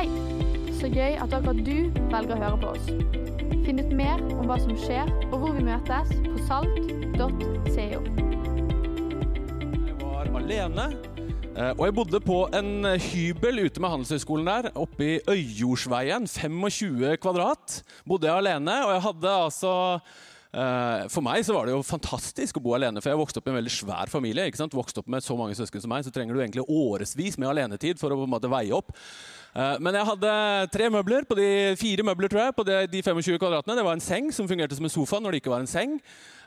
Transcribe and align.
Hei! 0.00 0.08
Så 0.78 0.88
gøy 0.88 1.18
at 1.20 1.34
akkurat 1.36 1.58
du 1.60 1.90
velger 2.08 2.30
å 2.32 2.36
høre 2.40 2.58
på 2.62 2.68
oss. 2.70 2.86
Finn 3.66 3.82
ut 3.82 3.90
mer 3.92 4.22
om 4.32 4.46
hva 4.48 4.56
som 4.56 4.72
skjer 4.80 5.10
og 5.26 5.34
hvor 5.42 5.52
vi 5.58 5.64
møtes 5.66 6.14
på 6.24 6.36
salt.co. 6.46 7.98
Jeg 9.90 9.98
var 10.00 10.30
alene, 10.40 10.86
eh, 11.52 11.74
og 11.74 11.84
jeg 11.84 11.96
bodde 11.98 12.22
på 12.24 12.38
en 12.48 12.88
hybel 13.10 13.66
ute 13.66 13.84
med 13.84 13.92
Handelshøyskolen 13.92 14.48
der, 14.48 14.70
oppe 14.72 15.04
i 15.04 15.20
Øyjordsveien. 15.34 16.24
25 16.24 17.20
kvadrat 17.20 17.82
bodde 18.08 18.30
jeg 18.30 18.40
alene, 18.40 18.80
og 18.86 18.96
jeg 18.96 19.04
hadde 19.10 19.36
altså 19.50 19.74
For 20.50 21.22
meg 21.22 21.44
så 21.46 21.54
var 21.54 21.68
det 21.68 21.76
jo 21.76 21.82
fantastisk 21.86 22.56
å 22.58 22.62
bo 22.64 22.72
alene, 22.74 22.98
for 22.98 23.12
jeg 23.12 23.20
vokste 23.20 23.38
opp 23.38 23.46
i 23.46 23.52
en 23.52 23.58
veldig 23.60 23.70
svær 23.70 24.10
familie. 24.10 24.48
ikke 24.50 24.58
sant? 24.58 24.74
Vokste 24.74 24.98
opp 24.98 25.10
med 25.12 25.22
så 25.22 25.36
mange 25.38 25.54
søsken 25.54 25.84
som 25.84 25.92
meg, 25.92 26.02
så 26.02 26.10
trenger 26.10 26.34
du 26.34 26.40
egentlig 26.42 26.64
årevis 26.66 27.38
med 27.38 27.52
alenetid 27.52 28.00
for 28.00 28.10
å 28.10 28.18
på 28.18 28.26
en 28.26 28.32
måte 28.34 28.50
veie 28.50 28.74
opp. 28.74 28.90
Eh, 29.54 29.76
Men 29.82 29.94
jeg 29.94 30.06
hadde 30.06 30.32
tre 30.74 30.88
møbler, 30.90 31.26
på 31.26 31.36
de 31.38 31.76
fire 31.78 32.02
møbler 32.06 32.30
tror 32.30 32.44
jeg, 32.44 32.56
på 32.56 32.66
de, 32.66 32.80
de 32.90 33.02
25 33.02 33.38
kvadratene. 33.38 33.76
Det 33.78 33.86
var 33.86 33.98
en 33.98 34.02
seng 34.04 34.30
som 34.34 34.48
fungerte 34.50 34.74
som 34.78 34.86
en 34.86 34.92
sofa 34.92 35.20
når 35.20 35.36
det 35.36 35.42
ikke 35.42 35.54
var 35.54 35.64
en 35.64 35.70
seng. 35.70 35.98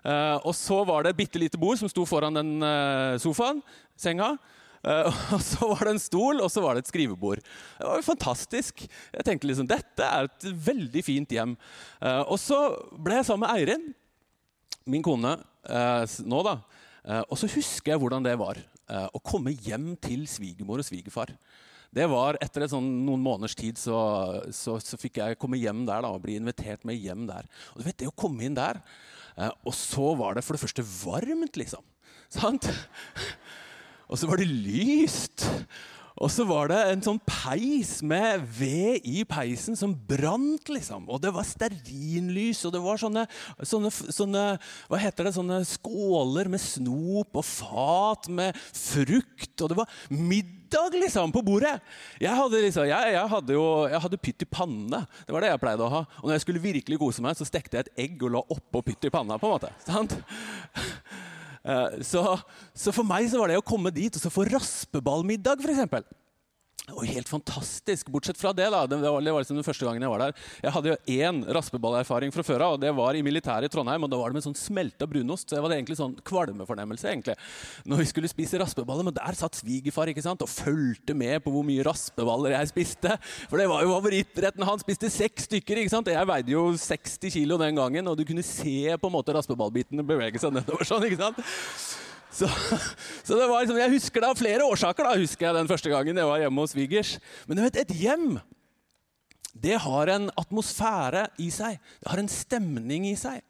Eh, 0.04 0.38
og 0.44 0.52
så 0.56 0.82
var 0.88 1.04
det 1.04 1.14
et 1.14 1.22
bitte 1.24 1.40
lite 1.40 1.60
bord 1.60 1.80
som 1.80 1.92
sto 1.92 2.06
foran 2.08 2.36
den 2.36 2.58
eh, 2.64 3.16
sofaen, 3.24 3.64
senga. 3.96 4.34
Eh, 4.84 5.24
og 5.36 5.42
så 5.44 5.70
var 5.72 5.86
det 5.86 5.96
en 5.96 6.04
stol, 6.04 6.42
og 6.44 6.52
så 6.52 6.64
var 6.64 6.76
det 6.76 6.84
et 6.84 6.92
skrivebord. 6.92 7.42
Det 7.80 7.88
var 7.88 8.00
jo 8.00 8.08
fantastisk. 8.08 8.86
Jeg 8.86 9.28
tenkte 9.28 9.50
liksom, 9.50 9.70
dette 9.70 10.08
er 10.08 10.30
et 10.30 10.48
veldig 10.68 11.04
fint 11.06 11.36
hjem. 11.36 11.58
Eh, 12.04 12.22
og 12.24 12.40
så 12.42 12.60
ble 13.00 13.20
jeg 13.20 13.30
sammen 13.30 13.48
med 13.48 13.56
Eirin, 13.56 13.92
min 14.90 15.06
kone, 15.06 15.38
eh, 15.70 16.20
nå 16.28 16.46
da. 16.46 16.60
Og 17.04 17.36
så 17.36 17.50
husker 17.52 17.92
jeg 17.92 18.00
hvordan 18.00 18.24
det 18.24 18.38
var 18.40 18.56
å 19.12 19.20
komme 19.20 19.52
hjem 19.52 19.90
til 20.00 20.22
svigermor 20.32 20.80
og 20.80 20.86
svigerfar. 20.88 21.34
Det 21.92 22.06
var 22.08 22.38
Etter 22.40 22.64
et 22.64 22.72
sånn, 22.72 22.88
noen 23.04 23.20
måneders 23.20 23.58
tid 23.60 23.76
så, 23.76 23.98
så, 24.56 24.78
så 24.80 25.00
fikk 25.02 25.20
jeg 25.20 25.40
komme 25.42 25.60
hjem 25.60 25.82
der 25.90 26.06
da, 26.06 26.14
og 26.16 26.24
bli 26.24 26.38
invitert 26.40 26.88
med 26.88 26.96
hjem 26.96 27.26
der. 27.28 27.50
Og 27.74 27.82
du 27.82 27.90
vet, 27.90 27.98
det 28.00 28.08
å 28.08 28.16
komme 28.16 28.48
inn 28.48 28.56
der, 28.56 28.80
og 29.52 29.76
så 29.76 30.14
var 30.16 30.40
det 30.40 30.46
for 30.48 30.56
det 30.56 30.64
første 30.64 30.88
varmt, 31.04 31.60
liksom. 31.60 31.84
Sant? 32.32 32.72
Og 34.14 34.20
så 34.22 34.30
var 34.30 34.38
det 34.38 34.46
lyst. 34.46 35.48
Og 36.22 36.30
så 36.30 36.46
var 36.46 36.70
det 36.70 36.78
en 36.92 37.02
sånn 37.02 37.18
peis 37.26 37.96
med 38.06 38.44
ved 38.60 39.02
i 39.10 39.24
peisen 39.26 39.74
som 39.78 39.96
brant, 40.08 40.70
liksom. 40.70 41.08
Og 41.10 41.18
det 41.24 41.32
var 41.34 41.48
stearinlys, 41.48 42.62
og 42.68 42.76
det 42.76 42.82
var 42.84 43.02
sånne, 43.02 43.24
sånne, 43.66 43.90
sånne 43.92 44.44
Hva 44.92 45.00
heter 45.02 45.26
det? 45.26 45.34
Sånne 45.40 45.64
skåler 45.66 46.52
med 46.54 46.62
snop 46.62 47.42
og 47.42 47.48
fat 47.48 48.30
med 48.30 48.62
frukt. 48.78 49.56
Og 49.58 49.74
det 49.74 49.80
var 49.82 49.98
middag, 50.14 51.00
liksom, 51.02 51.34
på 51.34 51.42
bordet. 51.46 51.74
Jeg 52.22 52.38
hadde, 52.38 52.62
liksom, 52.70 52.86
jeg, 52.94 53.18
jeg 53.18 53.34
hadde 53.34 53.58
jo 53.58 53.68
jeg 53.90 54.06
hadde 54.06 54.24
pytt 54.30 54.46
i 54.46 54.52
panne. 54.54 55.04
Det 55.26 55.34
var 55.34 55.42
det 55.42 55.54
jeg 55.56 55.66
pleide 55.66 55.90
å 55.90 55.94
ha. 55.98 56.06
Og 56.22 56.30
når 56.30 56.38
jeg 56.38 56.46
skulle 56.46 56.66
virkelig 56.70 57.02
kose 57.02 57.26
meg, 57.26 57.42
så 57.42 57.50
stekte 57.50 57.82
jeg 57.82 57.90
et 57.90 58.06
egg 58.06 58.22
og 58.22 58.38
la 58.38 58.46
oppå 58.54 58.86
pytt 58.86 59.10
i 59.10 59.14
panna. 59.14 59.42
på 59.42 59.50
en 59.50 59.58
måte. 59.58 59.74
Sant? 59.90 60.20
Eh, 61.64 62.02
Så, 62.04 62.24
så 62.76 62.92
for 62.96 63.08
meg 63.08 63.30
så 63.32 63.40
var 63.40 63.52
det 63.54 63.60
å 63.62 63.66
komme 63.66 63.92
dit 63.96 64.14
og 64.16 64.22
så 64.24 64.32
få 64.34 64.46
raspeballmiddag, 64.52 65.64
f.eks. 65.64 66.04
Var 66.84 67.06
helt 67.06 67.30
fantastisk. 67.30 68.10
Bortsett 68.12 68.38
fra 68.38 68.52
det, 68.54 68.66
da. 68.70 68.82
Det 68.88 68.98
var, 68.98 69.22
det 69.24 69.32
var 69.32 69.40
liksom 69.40 69.56
den 69.56 69.64
første 69.64 69.86
gangen 69.88 70.04
jeg 70.04 70.12
var 70.12 70.20
der. 70.20 70.34
Jeg 70.66 70.74
hadde 70.76 70.92
jo 70.92 70.98
én 71.16 71.40
raspeballerfaring 71.56 72.34
fra 72.36 72.44
før 72.44 72.66
av, 72.66 72.76
og 72.76 72.82
det 72.84 72.92
var 72.98 73.16
i 73.16 73.24
militæret 73.24 73.70
i 73.70 73.72
Trondheim. 73.72 74.04
og 74.04 74.12
Da 74.12 74.20
var 74.20 74.34
det 74.34 74.42
med 74.42 74.46
sånn 74.46 74.58
smelta 74.60 75.08
brunost. 75.08 75.48
Så 75.48 75.56
jeg 75.56 75.64
hadde 75.64 75.78
egentlig 75.80 75.98
sånn 76.02 76.18
kvalmefornemmelse 76.28 77.08
egentlig, 77.08 77.38
når 77.88 78.04
vi 78.04 78.10
skulle 78.12 78.32
spise 78.32 78.60
raspeballer. 78.60 79.08
Men 79.08 79.16
der 79.16 79.40
satt 79.40 79.62
svigerfar 79.62 80.12
ikke 80.12 80.26
sant, 80.28 80.44
og 80.44 80.52
fulgte 80.52 81.16
med 81.16 81.40
på 81.46 81.56
hvor 81.56 81.64
mye 81.64 81.88
raspeballer 81.88 82.58
jeg 82.58 82.74
spiste. 82.76 83.16
For 83.48 83.64
det 83.64 83.72
var 83.72 83.88
jo 83.88 83.96
favorittretten. 83.96 84.68
Han 84.68 84.84
spiste 84.84 85.12
seks 85.14 85.48
stykker. 85.48 85.80
ikke 85.80 85.96
sant? 85.96 86.12
Jeg 86.12 86.34
veide 86.36 86.52
jo 86.52 86.66
60 86.76 87.32
kilo 87.40 87.62
den 87.64 87.80
gangen, 87.80 88.12
og 88.12 88.20
du 88.20 88.28
kunne 88.28 88.44
se 88.44 88.92
på 89.00 89.08
en 89.08 89.16
måte 89.22 89.40
raspeballbitene 89.40 90.04
bevege 90.04 90.44
seg 90.44 90.52
nedover 90.60 90.84
sånn. 90.92 91.08
ikke 91.08 91.24
sant? 91.30 91.40
Så, 92.34 92.50
så 93.28 93.38
det 93.38 93.46
var 93.46 93.62
liksom, 93.62 93.78
Jeg 93.78 93.94
husker 93.94 94.24
det 94.24 94.32
av 94.32 94.40
flere 94.40 94.66
årsaker. 94.66 95.06
da, 95.06 95.22
husker 95.22 95.48
jeg 95.48 95.60
den 95.60 95.70
første 95.70 95.94
gangen 95.94 96.18
jeg 96.18 96.30
var 96.30 96.42
hjemme 96.42 96.66
hos 96.66 96.74
svigers. 96.76 97.16
Men 97.48 97.60
du 97.60 97.66
vet, 97.68 97.80
et 97.84 97.96
hjem 98.02 98.42
det 99.54 99.78
har 99.84 100.10
en 100.10 100.32
atmosfære 100.40 101.28
i 101.44 101.52
seg. 101.54 101.78
Det 102.02 102.10
har 102.10 102.20
en 102.20 102.32
stemning 102.32 103.06
i 103.06 103.14
seg. 103.20 103.44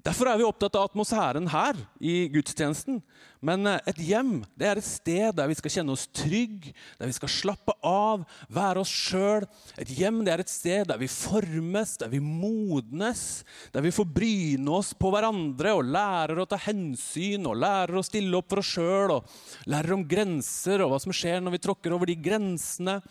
Derfor 0.00 0.30
er 0.30 0.38
vi 0.40 0.46
opptatt 0.46 0.76
av 0.78 0.86
atmosfæren 0.88 1.48
her 1.52 1.76
i 2.00 2.30
gudstjenesten. 2.32 3.02
Men 3.44 3.66
eh, 3.68 3.82
et 3.90 3.98
hjem 4.00 4.38
det 4.56 4.68
er 4.70 4.80
et 4.80 4.86
sted 4.86 5.34
der 5.36 5.50
vi 5.50 5.56
skal 5.58 5.74
kjenne 5.74 5.92
oss 5.92 6.06
trygg, 6.16 6.70
der 6.96 7.10
vi 7.10 7.16
skal 7.16 7.32
slappe 7.32 7.74
av, 7.84 8.24
være 8.48 8.80
oss 8.80 8.92
sjøl. 8.92 9.44
Et 9.80 9.92
hjem 9.98 10.22
det 10.24 10.32
er 10.32 10.44
et 10.44 10.52
sted 10.52 10.88
der 10.88 11.00
vi 11.00 11.10
formes, 11.12 11.94
der 12.00 12.12
vi 12.12 12.22
modnes, 12.24 13.44
der 13.74 13.84
vi 13.84 13.92
får 13.92 14.08
bryne 14.08 14.76
oss 14.80 14.94
på 14.96 15.12
hverandre 15.12 15.76
og 15.76 15.88
lærer 15.92 16.40
å 16.40 16.48
ta 16.48 16.60
hensyn 16.64 17.48
og 17.50 17.60
lærer 17.60 18.00
å 18.00 18.06
stille 18.06 18.40
opp 18.40 18.52
for 18.54 18.64
oss 18.64 18.74
sjøl 18.78 19.18
og 19.18 19.40
lærer 19.68 19.98
om 19.98 20.06
grenser 20.08 20.84
og 20.84 20.94
hva 20.94 21.02
som 21.02 21.16
skjer 21.16 21.44
når 21.44 21.58
vi 21.58 21.64
tråkker 21.68 21.96
over 21.96 22.08
de 22.08 22.16
grensene. 22.16 23.02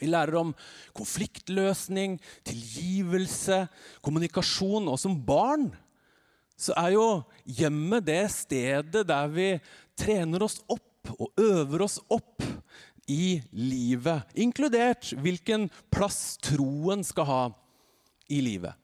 Vi 0.00 0.08
lærer 0.08 0.36
om 0.40 0.52
konfliktløsning, 0.96 2.18
tilgivelse, 2.44 3.66
kommunikasjon. 4.04 4.88
Og 4.92 5.00
som 5.00 5.16
barn 5.16 5.70
så 6.56 6.74
er 6.80 6.94
jo 6.96 7.06
hjemmet 7.44 8.06
det 8.08 8.22
stedet 8.32 9.04
der 9.08 9.28
vi 9.32 9.50
trener 9.98 10.46
oss 10.46 10.58
opp 10.68 11.12
og 11.16 11.30
øver 11.38 11.84
oss 11.86 12.00
opp 12.10 12.42
i 13.06 13.38
livet. 13.54 14.26
Inkludert 14.34 15.12
hvilken 15.22 15.68
plass 15.94 16.38
troen 16.42 17.04
skal 17.06 17.28
ha 17.28 17.42
i 18.32 18.40
livet. 18.42 18.74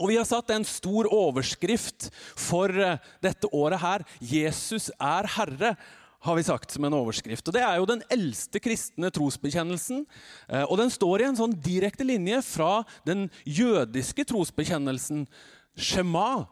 Og 0.00 0.08
Vi 0.08 0.16
har 0.16 0.26
satt 0.26 0.50
en 0.50 0.64
stor 0.64 1.06
overskrift 1.12 2.08
for 2.38 2.72
eh, 2.72 2.96
dette 3.22 3.48
året 3.52 3.80
her. 3.82 4.04
'Jesus 4.18 4.90
er 4.98 5.28
Herre', 5.36 5.76
har 6.22 6.36
vi 6.38 6.42
sagt 6.46 6.70
som 6.70 6.84
en 6.84 6.94
overskrift. 6.94 7.48
Og 7.48 7.54
Det 7.54 7.62
er 7.62 7.76
jo 7.76 7.86
den 7.86 8.02
eldste 8.10 8.60
kristne 8.62 9.10
trosbekjennelsen. 9.10 10.06
eh, 10.48 10.62
Og 10.62 10.78
den 10.78 10.90
står 10.90 11.20
i 11.20 11.28
en 11.28 11.36
sånn 11.36 11.52
direkte 11.52 12.04
linje 12.04 12.40
fra 12.42 12.84
den 13.04 13.28
jødiske 13.44 14.24
trosbekjennelsen. 14.24 15.26
Shema. 15.76 16.48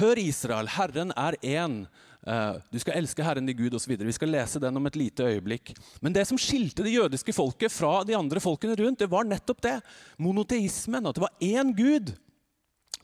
Hør, 0.00 0.16
Israel, 0.16 0.70
Herren 0.72 1.12
er 1.12 1.36
én. 1.44 1.82
Eh, 2.26 2.54
Du 2.72 2.78
skal 2.78 2.96
elske 2.96 3.24
Herren 3.24 3.46
din 3.46 3.56
Gud 3.56 3.74
osv. 3.74 3.92
Vi 3.98 4.12
skal 4.16 4.30
lese 4.32 4.60
den 4.60 4.76
om 4.76 4.86
et 4.86 4.96
lite 4.96 5.26
øyeblikk. 5.26 5.74
Men 6.00 6.12
det 6.12 6.26
som 6.26 6.38
skilte 6.38 6.82
det 6.82 6.94
jødiske 6.94 7.34
folket 7.34 7.72
fra 7.72 8.02
de 8.04 8.16
andre 8.16 8.40
folkene 8.40 8.76
rundt, 8.78 8.98
det 8.98 9.10
var 9.10 9.24
nettopp 9.24 9.60
det. 9.60 9.80
Monoteismen. 10.18 11.06
At 11.06 11.14
det 11.14 11.26
var 11.26 11.34
én 11.40 11.74
Gud 11.76 12.14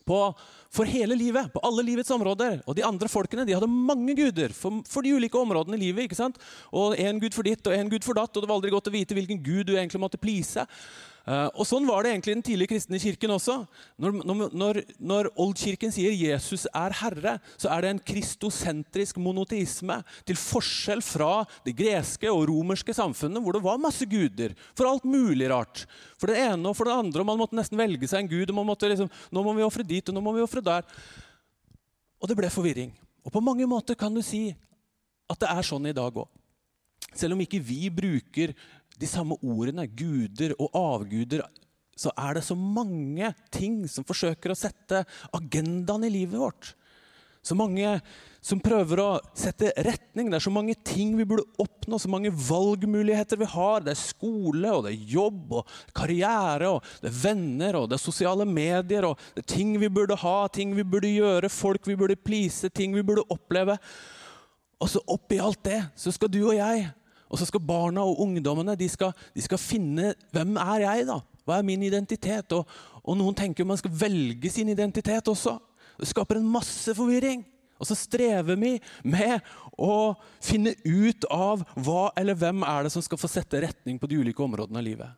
på, 0.09 0.35
for 0.73 0.89
hele 0.89 1.15
livet, 1.15 1.53
på 1.53 1.61
alle 1.61 1.85
livets 1.85 2.11
områder. 2.11 2.63
Og 2.67 2.77
de 2.79 2.85
andre 2.87 3.09
folkene 3.09 3.45
de 3.45 3.53
hadde 3.53 3.69
mange 3.69 4.15
guder 4.17 4.55
for, 4.57 4.81
for 4.89 5.05
de 5.05 5.13
ulike 5.13 5.37
områdene 5.37 5.77
i 5.77 5.89
livet. 5.89 6.07
ikke 6.09 6.17
sant? 6.17 6.39
Og 6.73 6.97
En 6.97 7.21
gud 7.21 7.37
for 7.37 7.43
ditt 7.43 7.67
og 7.67 7.77
en 7.77 7.91
gud 7.91 8.07
for 8.07 8.17
datt, 8.17 8.33
og 8.33 8.43
det 8.43 8.49
var 8.49 8.57
aldri 8.57 8.73
godt 8.73 8.89
å 8.89 8.97
vite 8.97 9.19
hvilken 9.19 9.43
gud 9.45 9.69
du 9.69 9.77
egentlig 9.77 10.01
måtte 10.01 10.21
please. 10.21 10.65
Eh, 11.29 11.49
og 11.61 11.67
Sånn 11.69 11.85
var 11.85 12.05
det 12.05 12.15
egentlig 12.15 12.33
i 12.33 12.37
den 12.39 12.45
tidlige 12.47 12.71
kristne 12.71 13.01
kirken 13.03 13.35
også. 13.35 13.59
Når, 14.01 14.15
når, 14.57 14.79
når, 14.97 15.29
oldkirken 15.37 15.93
sier 15.93 16.15
'Jesus 16.17 16.65
er 16.73 16.95
Herre', 17.03 17.35
så 17.61 17.69
er 17.75 17.85
det 17.85 17.91
en 17.91 18.01
kristosentrisk 18.13 19.21
monoteisme. 19.21 19.99
Til 20.25 20.41
forskjell 20.41 21.05
fra 21.05 21.45
det 21.67 21.77
greske 21.77 22.33
og 22.33 22.47
romerske 22.49 22.97
samfunnet, 22.97 23.43
hvor 23.45 23.59
det 23.59 23.65
var 23.67 23.83
masse 23.83 24.09
guder 24.09 24.57
for 24.73 24.89
alt 24.89 25.05
mulig 25.05 25.51
rart. 25.53 25.85
For 26.17 26.33
det 26.33 26.41
ene 26.41 26.73
og 26.73 26.79
for 26.79 26.89
det 26.89 26.97
andre, 26.97 27.21
og 27.21 27.29
man 27.29 27.43
måtte 27.43 27.59
nesten 27.59 27.79
velge 27.79 28.09
seg 28.09 28.25
en 28.25 28.33
gud. 28.33 28.49
og 28.49 28.57
man 28.57 28.71
måtte 28.73 28.89
liksom, 28.89 29.11
Nå 29.31 29.45
må 29.45 29.53
vi 29.53 29.67
ofre 29.67 29.85
dit, 29.85 30.09
og 30.09 30.15
nå 30.15 30.25
må 30.25 30.33
vi 30.33 30.47
ofre 30.47 30.65
der. 30.65 30.83
Og 32.23 32.29
det 32.29 32.37
ble 32.37 32.49
forvirring. 32.49 32.97
Og 33.25 33.33
på 33.33 33.45
mange 33.45 33.67
måter 33.69 33.95
kan 33.95 34.15
du 34.15 34.23
si 34.25 34.57
at 35.29 35.39
det 35.39 35.49
er 35.53 35.63
sånn 35.63 35.87
i 35.87 35.93
dag 35.93 36.09
òg. 36.09 36.29
Selv 37.15 37.37
om 37.37 37.41
ikke 37.41 37.61
vi 37.61 37.89
bruker 37.93 38.55
de 38.99 39.09
samme 39.11 39.39
ordene, 39.43 39.87
guder 39.87 40.55
og 40.59 40.75
avguder, 40.77 41.45
så 41.99 42.13
er 42.15 42.39
det 42.39 42.47
så 42.47 42.55
mange 42.59 43.33
ting 43.55 43.81
som 43.91 44.07
forsøker 44.07 44.55
å 44.55 44.59
sette 44.59 45.03
agendaen 45.35 46.07
i 46.07 46.13
livet 46.15 46.39
vårt. 46.39 46.75
Så 47.43 47.57
mange 47.57 47.99
som 48.45 48.61
prøver 48.61 49.01
å 49.01 49.09
sette 49.37 49.71
retning. 49.87 50.29
Det 50.29 50.39
er 50.39 50.45
så 50.45 50.53
mange 50.53 50.75
ting 50.87 51.15
vi 51.19 51.27
burde 51.29 51.47
oppnå, 51.63 51.99
så 51.99 52.11
mange 52.11 52.31
valgmuligheter 52.31 53.41
vi 53.41 53.49
har. 53.51 53.83
Det 53.85 53.95
er 53.95 54.01
skole, 54.01 54.73
og 54.75 54.85
det 54.85 54.93
er 54.93 55.15
jobb, 55.15 55.55
og 55.61 55.73
karriere, 55.97 56.71
og 56.75 56.85
det 57.03 57.11
er 57.11 57.19
venner, 57.23 57.81
og 57.81 57.89
det 57.89 57.99
er 57.99 58.05
sosiale 58.05 58.47
medier. 58.49 59.09
og 59.09 59.19
Det 59.35 59.45
er 59.45 59.51
ting 59.55 59.75
vi 59.81 59.91
burde 59.91 60.19
ha, 60.23 60.37
ting 60.53 60.75
vi 60.77 60.87
burde 60.87 61.11
gjøre, 61.11 61.51
folk 61.53 61.89
vi 61.89 61.99
burde 61.99 62.19
please, 62.21 62.69
ting 62.69 62.95
vi 62.97 63.07
burde 63.07 63.27
oppleve. 63.33 63.79
Og 64.79 64.93
så 64.93 65.03
oppi 65.11 65.41
alt 65.43 65.63
det, 65.67 65.81
så 65.99 66.15
skal 66.15 66.31
du 66.31 66.43
og 66.45 66.57
jeg, 66.59 66.87
og 67.29 67.41
så 67.41 67.49
skal 67.49 67.65
barna 67.65 68.05
og 68.09 68.21
ungdommene 68.25 68.77
de 68.79 68.89
skal, 68.91 69.13
de 69.37 69.45
skal 69.45 69.61
finne 69.61 70.15
hvem 70.35 70.57
er 70.61 70.85
jeg 70.87 71.09
da? 71.11 71.19
Hva 71.49 71.59
er 71.59 71.67
min 71.67 71.85
identitet? 71.85 72.53
Og, 72.57 72.69
og 73.05 73.17
noen 73.17 73.37
tenker 73.37 73.69
man 73.69 73.81
skal 73.81 73.95
velge 73.95 74.51
sin 74.53 74.69
identitet 74.73 75.29
også. 75.29 75.59
Det 75.99 76.09
skaper 76.09 76.41
en 76.41 76.51
masse 76.51 76.93
forvirring. 76.97 77.45
Og 77.79 77.87
så 77.87 77.95
strever 77.95 78.59
vi 78.59 78.75
med 79.07 79.45
å 79.79 80.17
finne 80.43 80.75
ut 80.83 81.27
av 81.31 81.63
hva 81.79 82.09
eller 82.19 82.39
hvem 82.39 82.65
er 82.67 82.87
det 82.87 82.93
som 82.95 83.05
skal 83.05 83.21
få 83.21 83.31
sette 83.31 83.61
retning 83.63 84.01
på 84.01 84.11
de 84.11 84.19
ulike 84.19 84.43
områdene 84.43 84.81
av 84.81 84.87
livet. 84.87 85.13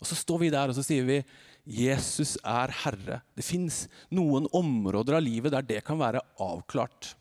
Og 0.00 0.08
Så 0.08 0.18
står 0.18 0.42
vi 0.42 0.52
der 0.52 0.72
og 0.72 0.76
så 0.76 0.84
sier 0.84 1.06
vi 1.06 1.20
Jesus 1.66 2.36
er 2.46 2.74
Herre. 2.84 3.20
Det 3.34 3.46
fins 3.46 3.86
noen 4.14 4.46
områder 4.54 5.18
av 5.18 5.24
livet 5.24 5.54
der 5.54 5.66
det 5.66 5.80
kan 5.86 5.98
være 5.98 6.22
avklart. 6.42 7.14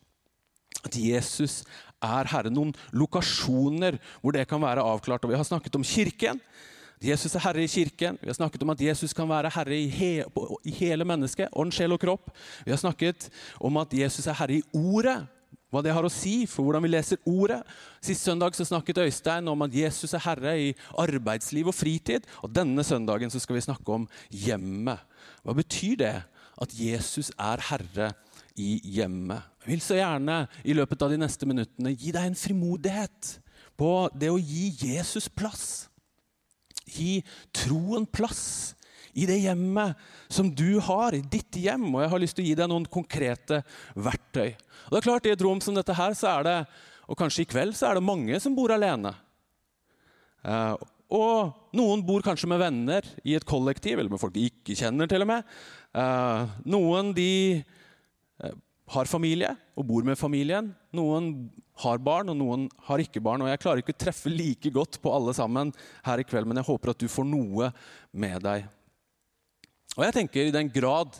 At 0.85 0.95
Jesus 0.99 1.63
er 2.03 2.29
Herre. 2.31 2.53
Noen 2.53 2.73
lokasjoner 2.93 3.99
hvor 4.21 4.35
det 4.35 4.45
kan 4.49 4.61
være 4.61 4.85
avklart. 4.85 5.25
Og 5.25 5.33
Vi 5.33 5.39
har 5.39 5.47
snakket 5.47 5.75
om 5.75 5.85
kirken. 5.85 6.41
Jesus 7.03 7.35
er 7.35 7.43
herre 7.43 7.63
i 7.63 7.69
kirken. 7.69 8.17
Vi 8.21 8.29
har 8.29 8.37
snakket 8.37 8.63
om 8.63 8.71
at 8.71 8.81
Jesus 8.81 9.13
kan 9.13 9.27
være 9.29 9.51
herre 9.51 9.77
i, 9.77 9.87
he 9.91 10.11
i 10.63 10.73
hele 10.79 11.05
mennesket, 11.05 11.51
ånd, 11.53 11.73
sjel 11.75 11.93
og 11.93 12.01
kropp. 12.01 12.31
Vi 12.65 12.71
har 12.71 12.79
snakket 12.79 13.29
om 13.59 13.77
at 13.81 13.93
Jesus 13.93 14.25
er 14.27 14.37
herre 14.39 14.61
i 14.61 14.65
ordet 14.73 15.19
hva 15.73 15.81
det 15.83 15.91
har 15.91 16.05
å 16.07 16.11
si 16.13 16.45
for 16.47 16.63
hvordan 16.63 16.85
vi 16.85 16.93
leser 16.93 17.19
ordet. 17.27 17.59
Sist 18.03 18.23
søndag 18.23 18.55
så 18.55 18.63
snakket 18.67 19.01
Øystein 19.03 19.49
om 19.51 19.65
at 19.65 19.73
Jesus 19.75 20.13
er 20.15 20.23
herre 20.23 20.53
i 20.61 20.69
arbeidsliv 21.01 21.67
og 21.67 21.75
fritid. 21.75 22.23
Og 22.45 22.53
denne 22.55 22.85
søndagen 22.85 23.33
så 23.33 23.41
skal 23.43 23.57
vi 23.57 23.65
snakke 23.65 23.97
om 23.97 24.07
hjemmet. 24.31 25.03
Hva 25.43 25.57
betyr 25.57 25.99
det 25.99 26.15
at 26.63 26.77
Jesus 26.79 27.33
er 27.35 27.65
herre 27.71 28.13
i 28.55 28.77
hjemmet? 28.95 29.43
Jeg 29.65 29.71
vil 29.71 29.81
så 29.81 29.95
gjerne 29.97 30.43
i 30.61 30.75
løpet 30.77 31.01
av 31.01 31.09
de 31.09 31.17
neste 31.17 31.47
minuttene 31.49 31.95
gi 31.97 32.11
deg 32.13 32.27
en 32.29 32.37
frimodighet 32.37 33.29
på 33.73 33.91
det 34.13 34.29
å 34.29 34.37
gi 34.37 34.67
Jesus 34.77 35.25
plass. 35.25 35.87
Gi 36.85 37.23
troen 37.49 38.05
plass 38.05 38.75
i 39.17 39.25
det 39.25 39.39
hjemmet 39.41 39.97
som 40.29 40.51
du 40.53 40.77
har, 40.85 41.17
i 41.17 41.23
ditt 41.25 41.57
hjem. 41.57 41.87
Og 41.95 42.03
jeg 42.03 42.11
har 42.11 42.21
lyst 42.21 42.37
til 42.37 42.45
å 42.45 42.49
gi 42.51 42.57
deg 42.59 42.69
noen 42.69 42.85
konkrete 42.93 43.63
verktøy. 43.97 44.51
Og 44.53 44.93
det 44.93 44.99
er 44.99 45.07
klart, 45.07 45.25
I 45.25 45.33
et 45.33 45.45
rom 45.47 45.63
som 45.65 45.73
dette 45.73 45.95
her, 45.97 46.13
så 46.13 46.35
er 46.35 46.45
det, 46.45 46.57
og 47.09 47.17
kanskje 47.17 47.47
i 47.47 47.49
kveld, 47.49 47.73
så 47.73 47.89
er 47.89 47.97
det 47.97 48.05
mange 48.05 48.37
som 48.43 48.53
bor 48.53 48.69
alene. 48.75 49.15
Uh, 50.45 50.75
og 51.09 51.73
noen 51.73 52.05
bor 52.05 52.21
kanskje 52.21 52.51
med 52.53 52.61
venner 52.61 53.09
i 53.25 53.33
et 53.33 53.49
kollektiv, 53.49 53.97
eller 53.97 54.13
med 54.13 54.21
folk 54.21 54.37
de 54.37 54.45
ikke 54.51 54.77
kjenner. 54.77 55.09
til 55.09 55.25
og 55.25 55.31
med. 55.33 55.57
Uh, 55.89 56.53
noen 56.69 57.15
de 57.17 57.63
uh, 58.45 58.53
har 58.93 59.09
familie 59.09 59.55
og 59.75 59.87
bor 59.89 60.05
med 60.05 60.19
familien. 60.19 60.69
Noen 60.95 61.31
har 61.81 61.99
barn, 62.03 62.29
og 62.31 62.37
noen 62.39 62.67
har 62.87 63.01
ikke 63.01 63.23
barn. 63.23 63.41
Og 63.41 63.49
Jeg 63.49 63.63
klarer 63.63 63.81
ikke 63.81 63.95
å 63.95 64.03
treffe 64.05 64.31
like 64.31 64.71
godt 64.71 65.01
på 65.01 65.11
alle 65.11 65.33
sammen 65.35 65.73
her 66.05 66.21
i 66.21 66.27
kveld, 66.27 66.47
men 66.47 66.61
jeg 66.61 66.69
håper 66.69 66.93
at 66.93 67.01
du 67.01 67.09
får 67.11 67.27
noe 67.27 67.71
med 68.13 68.43
deg 68.45 68.69
og 69.95 70.03
jeg 70.03 70.15
tenker 70.19 70.47
I 70.47 70.55
den 70.55 70.71
grad 70.73 71.15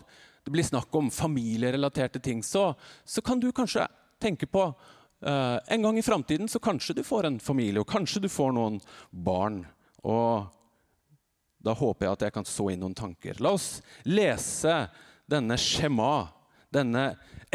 det 0.45 0.53
blir 0.53 0.65
snakk 0.67 0.93
om 0.93 1.07
familierelaterte 1.09 2.19
ting, 2.21 2.43
så, 2.45 2.75
så 3.01 3.21
kan 3.25 3.39
du 3.41 3.47
kanskje 3.55 3.87
tenke 4.21 4.45
på 4.45 4.67
uh, 4.69 5.57
En 5.73 5.87
gang 5.87 5.97
i 5.97 6.05
framtiden 6.05 6.51
så 6.51 6.61
kanskje 6.61 6.99
du 6.99 7.01
får 7.03 7.25
en 7.25 7.39
familie, 7.41 7.81
og 7.81 7.89
kanskje 7.89 8.21
du 8.21 8.29
får 8.29 8.53
noen 8.53 8.77
barn. 9.09 9.63
Og 10.05 10.45
da 11.65 11.73
håper 11.73 12.05
jeg 12.05 12.13
at 12.13 12.27
jeg 12.27 12.35
kan 12.35 12.45
så 12.45 12.67
inn 12.69 12.83
noen 12.85 12.93
tanker. 12.93 13.41
La 13.41 13.55
oss 13.57 13.79
lese 14.05 14.83
denne 15.25 15.57
Shema, 15.57 16.27
denne 16.75 17.05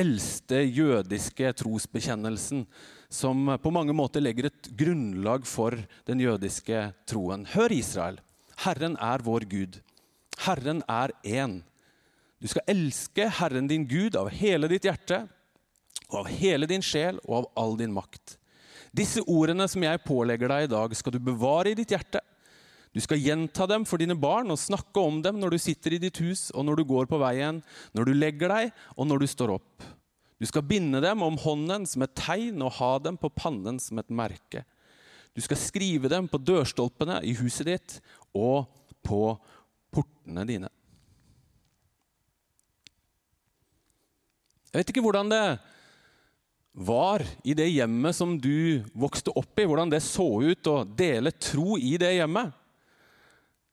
eldste 0.00 0.62
jødiske 0.64 1.52
trosbekjennelsen, 1.60 2.64
som 3.10 3.52
på 3.60 3.72
mange 3.74 3.94
måter 3.96 4.22
legger 4.22 4.48
et 4.48 4.70
grunnlag 4.78 5.46
for 5.48 5.76
den 6.08 6.22
jødiske 6.22 6.88
troen. 7.10 7.46
Hør, 7.52 7.74
Israel. 7.74 8.20
Herren 8.64 8.96
er 9.00 9.24
vår 9.24 9.46
Gud. 9.50 9.80
Herren 10.44 10.82
er 10.88 11.12
én. 11.24 11.60
Du 12.40 12.48
skal 12.48 12.64
elske 12.72 13.26
Herren 13.40 13.68
din 13.68 13.86
Gud 13.88 14.16
av 14.16 14.30
hele 14.32 14.70
ditt 14.70 14.86
hjerte 14.88 15.24
og 16.10 16.22
av 16.22 16.30
hele 16.32 16.68
din 16.70 16.84
sjel 16.84 17.18
og 17.26 17.42
av 17.42 17.48
all 17.62 17.76
din 17.80 17.92
makt. 17.92 18.36
Disse 18.96 19.22
ordene 19.28 19.68
som 19.70 19.84
jeg 19.84 20.02
pålegger 20.02 20.50
deg 20.50 20.66
i 20.66 20.70
dag, 20.72 20.94
skal 20.96 21.14
du 21.14 21.20
bevare 21.22 21.70
i 21.70 21.76
ditt 21.78 21.92
hjerte. 21.92 22.22
Du 22.90 22.98
skal 23.02 23.22
gjenta 23.22 23.68
dem 23.70 23.84
for 23.86 24.02
dine 24.02 24.16
barn 24.18 24.50
og 24.50 24.58
snakke 24.58 25.02
om 25.02 25.20
dem 25.22 25.38
når 25.38 25.54
du 25.54 25.62
sitter 25.62 25.94
i 25.94 26.00
ditt 26.02 26.18
hus 26.24 26.48
og 26.50 26.66
når 26.66 26.80
du 26.80 26.88
går 26.90 27.06
på 27.10 27.20
veien, 27.22 27.60
når 27.94 28.08
du 28.08 28.16
legger 28.16 28.50
deg 28.50 28.72
og 28.96 29.06
når 29.06 29.22
du 29.22 29.30
står 29.30 29.54
opp. 29.60 29.86
Du 30.40 30.48
skal 30.48 30.64
binde 30.66 31.02
dem 31.04 31.22
om 31.22 31.36
hånden 31.38 31.86
som 31.86 32.02
et 32.02 32.16
tegn 32.18 32.64
og 32.64 32.74
ha 32.80 32.94
dem 33.04 33.18
på 33.20 33.30
pannen 33.30 33.78
som 33.82 34.00
et 34.00 34.10
merke. 34.10 34.64
Du 35.36 35.42
skal 35.44 35.60
skrive 35.60 36.10
dem 36.10 36.26
på 36.26 36.40
dørstolpene 36.42 37.20
i 37.22 37.36
huset 37.38 37.68
ditt 37.68 37.98
og 38.34 38.66
på 39.06 39.36
portene 39.94 40.46
dine. 40.48 40.70
Jeg 44.70 44.80
vet 44.80 44.90
ikke 44.92 45.02
hvordan 45.02 45.30
det 45.30 45.44
var 46.80 47.22
i 47.42 47.54
det 47.58 47.66
hjemmet 47.70 48.14
som 48.14 48.36
du 48.38 48.80
vokste 48.94 49.32
opp 49.34 49.58
i, 49.58 49.66
hvordan 49.66 49.90
det 49.90 50.02
så 50.02 50.26
ut 50.42 50.70
å 50.70 50.82
dele 50.86 51.32
tro 51.34 51.74
i 51.78 51.96
det 52.00 52.12
hjemmet. 52.16 52.54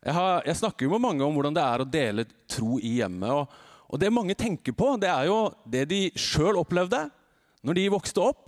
Jeg, 0.08 0.16
har, 0.16 0.46
jeg 0.48 0.56
snakker 0.56 0.88
jo 0.88 0.94
med 0.94 1.04
mange 1.04 1.26
om 1.26 1.36
hvordan 1.36 1.56
det 1.58 1.64
er 1.68 1.84
å 1.84 1.90
dele 1.92 2.24
tro 2.48 2.78
i 2.80 2.94
hjemmet. 3.02 3.28
Og, 3.28 3.58
og 3.92 4.00
det 4.00 4.14
mange 4.16 4.38
tenker 4.40 4.72
på, 4.72 4.94
det 5.02 5.10
er 5.12 5.28
jo 5.28 5.42
det 5.68 5.84
de 5.92 6.00
sjøl 6.16 6.60
opplevde 6.62 7.10
når 7.68 7.76
de 7.76 7.84
vokste 7.92 8.24
opp. 8.24 8.48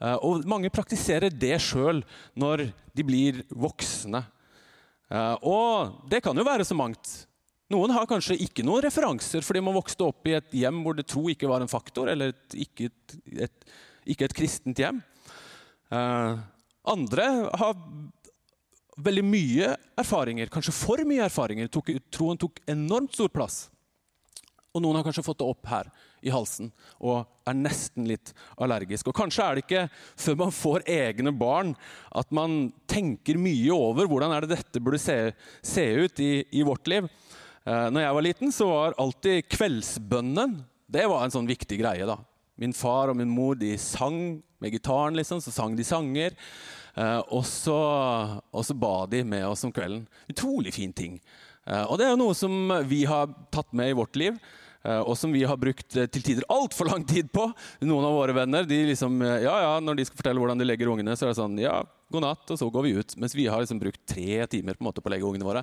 Eh, 0.00 0.16
og 0.24 0.48
mange 0.48 0.70
praktiserer 0.72 1.34
det 1.34 1.58
sjøl 1.60 2.00
når 2.40 2.70
de 2.96 3.04
blir 3.04 3.42
voksne. 3.52 4.22
Eh, 5.12 5.36
og 5.44 6.08
det 6.08 6.22
kan 6.24 6.40
jo 6.40 6.48
være 6.48 6.64
så 6.64 6.78
mangt. 6.78 7.12
Noen 7.68 7.92
har 7.92 8.08
kanskje 8.08 8.38
ikke 8.48 8.64
noen 8.64 8.86
referanser 8.86 9.44
fordi 9.44 9.60
man 9.60 9.76
vokste 9.76 10.08
opp 10.08 10.24
i 10.30 10.38
et 10.38 10.54
hjem 10.56 10.80
hvor 10.86 10.96
det 10.96 11.04
tro 11.10 11.26
ikke 11.28 11.50
var 11.50 11.60
en 11.60 11.68
faktor, 11.68 12.08
eller 12.08 12.32
et, 12.32 12.60
ikke, 12.64 12.88
et, 12.88 13.66
ikke, 14.08 14.24
et, 14.24 14.36
kristent 14.40 14.80
hjem. 14.80 15.02
Uh, 15.92 16.40
andre 16.88 17.26
har 17.60 17.76
veldig 19.04 19.24
mye 19.24 19.72
erfaringer, 19.98 20.50
kanskje 20.52 20.74
for 20.74 21.02
mye 21.06 21.24
erfaringer. 21.26 21.70
Tok, 21.72 21.92
troen 22.14 22.40
tok 22.40 22.60
enormt 22.70 23.14
stor 23.14 23.30
plass. 23.32 23.66
Og 24.74 24.82
noen 24.84 24.98
har 24.98 25.06
kanskje 25.06 25.24
fått 25.24 25.40
det 25.40 25.48
opp 25.48 25.66
her 25.70 25.88
i 26.22 26.32
halsen 26.34 26.68
og 26.98 27.22
er 27.48 27.56
nesten 27.56 28.06
litt 28.08 28.32
allergisk. 28.60 29.08
Og 29.08 29.16
Kanskje 29.16 29.44
er 29.44 29.56
det 29.56 29.64
ikke 29.64 29.84
før 30.18 30.38
man 30.42 30.54
får 30.54 30.84
egne 30.92 31.32
barn 31.34 31.72
at 32.20 32.34
man 32.34 32.72
tenker 32.90 33.40
mye 33.40 33.74
over 33.74 34.10
hvordan 34.10 34.34
er 34.34 34.44
det 34.44 34.56
dette 34.56 34.82
burde 34.82 35.00
se, 35.02 35.16
se 35.64 35.86
ut 36.04 36.20
i, 36.22 36.32
i, 36.52 36.64
vårt 36.66 36.90
liv. 36.90 37.08
Eh, 37.64 37.86
når 37.94 38.04
jeg 38.04 38.18
var 38.18 38.26
liten, 38.28 38.54
så 38.54 38.68
var 38.70 38.98
alltid 39.00 39.48
kveldsbønnen 39.48 40.60
det 40.88 41.04
var 41.10 41.24
en 41.24 41.32
sånn 41.32 41.48
viktig 41.48 41.80
greie. 41.82 42.06
da. 42.08 42.16
Min 42.56 42.72
far 42.72 43.12
og 43.12 43.18
min 43.18 43.30
mor 43.30 43.58
de 43.60 43.74
sang 43.80 44.38
med 44.58 44.72
gitaren, 44.72 45.16
liksom, 45.18 45.42
så 45.44 45.52
sang 45.54 45.76
de 45.76 45.84
sanger. 45.86 46.36
Eh, 46.98 47.18
og, 47.30 47.44
så, 47.46 48.74
ba 48.74 48.94
de 49.06 49.24
med 49.24 49.46
oss 49.46 49.64
om 49.64 49.72
kvelden. 49.72 50.06
Utrolig 50.28 50.74
fin 50.74 50.92
ting. 50.92 51.18
Eh, 51.66 51.84
og 51.84 51.98
det 51.98 52.08
er 52.08 52.14
jo 52.14 52.22
noe 52.24 52.38
som 52.38 52.72
vi 52.88 53.04
har 53.06 53.30
tatt 53.54 53.70
med 53.76 53.92
i 53.92 53.98
vårt 53.98 54.18
liv. 54.18 54.38
Eh, 54.82 54.98
og 54.98 55.14
som 55.18 55.30
vi 55.34 55.44
har 55.46 55.58
brukt 55.60 55.94
til 55.94 56.24
tider 56.24 56.46
altfor 56.50 56.90
lang 56.90 57.04
tid 57.06 57.30
på. 57.34 57.44
Noen 57.86 58.08
av 58.08 58.16
våre 58.18 58.34
venner 58.34 58.66
de 58.66 58.80
liksom, 58.90 59.20
ja, 59.22 59.54
ja, 59.66 59.76
når 59.84 60.00
de 60.00 60.08
skal 60.08 60.22
fortelle 60.22 60.42
hvordan 60.42 60.58
de 60.58 60.66
legger 60.66 60.90
ungene, 60.90 61.14
så 61.18 61.26
er 61.26 61.32
det 61.32 61.38
sånn 61.38 61.58
ja, 61.62 61.76
god 62.14 62.24
natt, 62.24 62.46
og 62.50 62.58
så 62.58 62.70
går 62.72 62.88
vi 62.88 62.96
ut. 62.98 63.14
Mens 63.20 63.36
vi 63.36 63.46
har 63.46 63.62
liksom 63.62 63.82
brukt 63.82 64.02
tre 64.08 64.42
timer 64.50 64.78
på, 64.78 64.86
måte 64.88 65.04
på 65.04 65.10
å 65.10 65.14
legge 65.14 65.28
ungene 65.28 65.46
våre. 65.46 65.62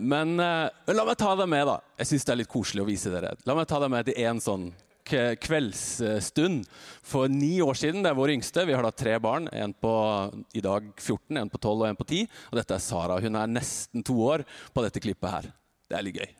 Men, 0.00 0.38
la 0.38 1.04
meg 1.06 1.18
ta 1.18 1.34
deg 1.38 1.50
med, 1.50 1.66
da. 1.68 1.76
Jeg 2.00 2.12
syns 2.12 2.24
det 2.28 2.34
er 2.34 2.40
litt 2.40 2.52
koselig 2.52 2.84
å 2.84 2.88
vise 2.88 3.12
dere. 3.12 3.34
La 3.48 3.58
meg 3.58 3.68
ta 3.70 3.82
deg 3.82 3.92
med 3.92 4.08
til 4.08 4.22
en 4.22 4.40
sånn 4.42 4.70
kveldsstund 5.04 6.66
for 7.02 7.28
ni 7.28 7.60
år 7.64 7.78
siden. 7.78 8.02
Det 8.04 8.12
er 8.12 8.18
vår 8.18 8.34
yngste. 8.36 8.66
Vi 8.68 8.76
har 8.76 8.86
da 8.86 8.92
tre 8.94 9.18
barn. 9.22 9.48
En 9.52 9.74
på 9.74 9.94
i 10.54 10.62
dag 10.64 10.92
14, 10.96 11.36
en 11.36 11.52
på 11.52 11.58
12 11.60 11.74
og 11.76 11.88
en 11.88 11.98
på 11.98 12.08
10. 12.08 12.26
Og 12.52 12.60
dette 12.60 12.78
er 12.78 12.84
Sara. 12.84 13.20
Hun 13.20 13.36
er 13.38 13.50
nesten 13.50 14.06
to 14.06 14.16
år 14.26 14.46
på 14.72 14.86
dette 14.86 15.02
klippet 15.02 15.36
her. 15.36 15.52
Det 15.90 15.98
er 15.98 16.06
litt 16.06 16.20
gøy. 16.22 16.34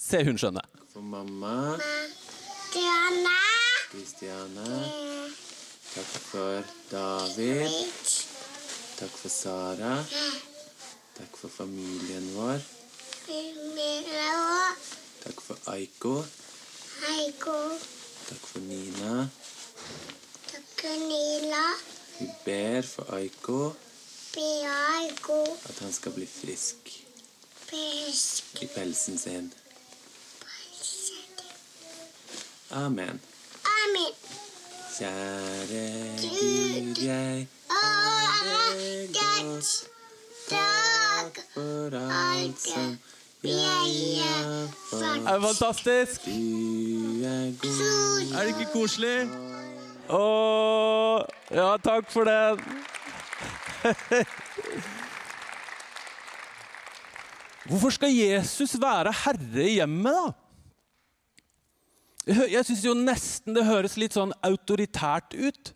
Se 0.00 0.24
hun 0.24 0.38
skjønner 0.40 0.64
for 0.90 1.02
mamma. 1.02 1.76
Kristiane. 1.78 3.36
Kristiane. 3.90 4.80
Takk 5.94 6.12
for 6.30 6.62
David. 6.90 7.70
Takk 8.98 9.14
for 9.14 9.28
Sara. 9.28 9.94
Takk 11.16 11.36
for 11.36 11.48
familien 11.48 12.26
vår. 12.34 12.58
Takk 15.22 15.40
for 15.44 15.72
Aiko. 15.74 16.18
Takk 17.00 18.44
for 18.44 18.60
Nina. 18.60 19.28
Takk 20.52 20.66
for 20.76 20.96
Nila. 21.08 21.64
Vi 22.18 22.26
ber 22.44 22.82
for 22.82 23.14
Aiko. 23.14 23.74
Ber 24.34 24.68
Aiko. 24.68 25.56
At 25.68 25.78
han 25.80 25.92
skal 25.92 26.12
bli 26.12 26.26
frisk. 26.26 26.76
Frisk. 27.54 28.62
I 28.62 28.66
pelsen 28.66 29.18
sin. 29.18 29.52
Amen. 32.70 33.20
Amen. 33.64 34.12
Kjære 34.98 35.86
Gud, 36.20 37.02
jeg 37.02 37.48
har 37.70 38.74
deg 38.76 39.16
godt. 39.16 39.72
Takk 40.50 41.40
for 41.54 41.96
alt 41.96 42.60
som 42.60 42.98
Er 43.40 45.32
det 45.32 45.42
fantastisk? 45.42 46.20
Er. 46.28 47.52
Det 48.32 48.48
ikke 48.48 48.72
koselig? 48.72 49.28
Ååå 50.10 51.24
ja, 51.50 51.76
takk 51.80 52.10
for 52.12 52.24
det. 52.28 52.60
Hvorfor 57.70 57.90
skal 57.90 58.12
Jesus 58.12 58.76
være 58.80 59.12
herre 59.24 59.64
i 59.64 59.74
hjemmet, 59.78 60.12
da? 60.12 60.32
Jeg 62.52 62.64
syns 62.68 62.84
jo 62.84 62.94
nesten 62.94 63.54
det 63.56 63.64
høres 63.66 63.96
litt 63.98 64.12
sånn 64.14 64.32
autoritært 64.44 65.34
ut. 65.34 65.72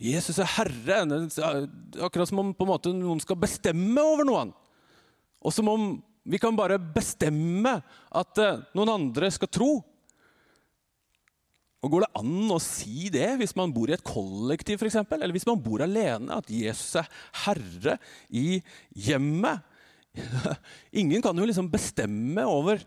Jesus 0.00 0.38
er 0.38 0.48
herre. 0.58 1.00
Er 1.08 1.66
Akkurat 2.04 2.28
som 2.28 2.38
om 2.44 2.52
måte 2.68 2.92
noen 2.94 3.20
skal 3.24 3.36
bestemme 3.40 4.02
over 4.04 4.24
noen. 4.28 4.52
Og 5.40 5.52
som 5.56 5.68
om 5.72 6.04
vi 6.24 6.40
kan 6.40 6.56
bare 6.56 6.78
bestemme 6.80 7.78
at 8.10 8.42
eh, 8.42 8.60
noen 8.76 8.92
andre 8.92 9.30
skal 9.32 9.50
tro. 9.52 9.70
Og 11.80 11.94
Går 11.94 12.04
det 12.04 12.10
an 12.20 12.52
å 12.52 12.60
si 12.60 13.08
det 13.12 13.28
hvis 13.40 13.54
man 13.56 13.72
bor 13.72 13.88
i 13.88 13.96
et 13.96 14.04
kollektiv, 14.04 14.80
for 14.82 14.90
eksempel, 14.90 15.22
eller 15.22 15.32
hvis 15.36 15.48
man 15.48 15.60
bor 15.64 15.80
alene? 15.84 16.36
At 16.36 16.50
Jesus 16.52 16.98
er 17.00 17.08
herre 17.46 17.96
i 18.28 18.60
hjemmet? 18.92 19.64
Ingen 21.00 21.24
kan 21.24 21.38
jo 21.38 21.46
liksom 21.48 21.70
bestemme 21.72 22.44
over 22.44 22.82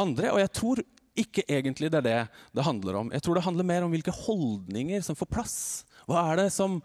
andre. 0.00 0.32
Og 0.32 0.40
jeg 0.40 0.54
tror 0.56 0.82
ikke 1.18 1.44
egentlig 1.50 1.90
det 1.92 2.00
er 2.00 2.06
det 2.06 2.20
det 2.56 2.64
handler 2.64 3.02
om. 3.02 3.12
Jeg 3.12 3.24
tror 3.24 3.36
det 3.36 3.44
handler 3.44 3.68
mer 3.68 3.84
om 3.84 3.92
hvilke 3.92 4.14
holdninger 4.14 5.04
som 5.04 5.18
får 5.18 5.28
plass. 5.34 5.58
Hva 6.08 6.24
er 6.30 6.44
det 6.44 6.48
som 6.54 6.78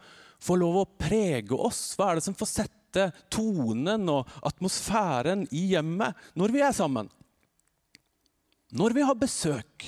får 0.44 0.60
lov 0.60 0.80
å 0.82 0.88
prege 1.00 1.56
oss? 1.56 1.94
Hva 1.96 2.12
er 2.12 2.20
det 2.20 2.26
som 2.26 2.36
får 2.38 2.50
sette 2.50 3.08
tonen 3.32 4.08
og 4.12 4.30
atmosfæren 4.46 5.46
i 5.50 5.66
hjemmet 5.72 6.16
når 6.38 6.54
vi 6.54 6.64
er 6.64 6.76
sammen? 6.76 7.10
Når 8.74 8.96
vi 8.96 9.06
har 9.06 9.18
besøk? 9.18 9.86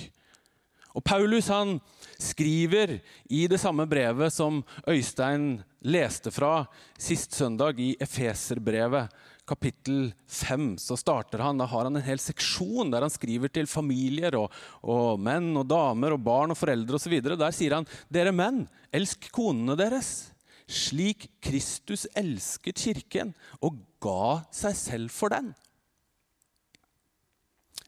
Og 0.96 1.04
Paulus 1.04 1.50
han 1.52 1.76
skriver 2.16 2.96
i 3.28 3.44
det 3.50 3.58
samme 3.60 3.84
brevet 3.88 4.32
som 4.32 4.62
Øystein 4.88 5.58
leste 5.84 6.32
fra 6.32 6.64
sist 6.98 7.36
søndag, 7.36 7.76
i 7.76 7.96
Efeserbrevet, 8.00 9.12
kapittel 9.46 10.08
5, 10.26 10.78
så 10.82 10.96
starter 10.98 11.44
han, 11.44 11.60
da 11.60 11.68
har 11.70 11.86
han 11.86 11.98
en 11.98 12.06
hel 12.06 12.18
seksjon 12.18 12.90
der 12.90 13.04
han 13.04 13.12
skriver 13.12 13.52
til 13.52 13.68
familier 13.70 14.34
og, 14.40 14.54
og 14.82 15.20
menn 15.22 15.52
og 15.54 15.68
damer 15.70 16.16
og 16.16 16.24
barn 16.26 16.54
og 16.54 16.58
foreldre 16.58 16.98
osv. 16.98 17.20
Der 17.28 17.54
sier 17.54 17.76
han 17.76 17.86
dere 18.10 18.34
menn, 18.34 18.64
elsk 18.90 19.28
konene 19.34 19.76
deres, 19.78 20.32
slik 20.66 21.28
Kristus 21.44 22.06
elsket 22.18 22.80
kirken 22.82 23.34
og 23.62 23.78
ga 24.02 24.42
seg 24.54 24.74
selv 24.78 25.14
for 25.14 25.34
den 25.34 25.54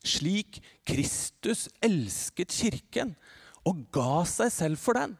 slik 0.09 0.61
Kristus 0.89 1.67
elsket 1.85 2.53
kirken 2.55 3.15
og 3.67 3.85
ga 3.95 4.23
seg 4.29 4.53
selv 4.55 4.81
for 4.81 4.99
den. 4.99 5.15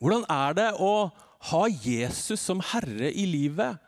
Hvordan 0.00 0.26
er 0.32 0.56
det 0.56 0.68
å 0.82 1.08
ha 1.50 1.62
Jesus 1.70 2.42
som 2.42 2.60
herre 2.72 3.10
i 3.10 3.24
livet? 3.28 3.80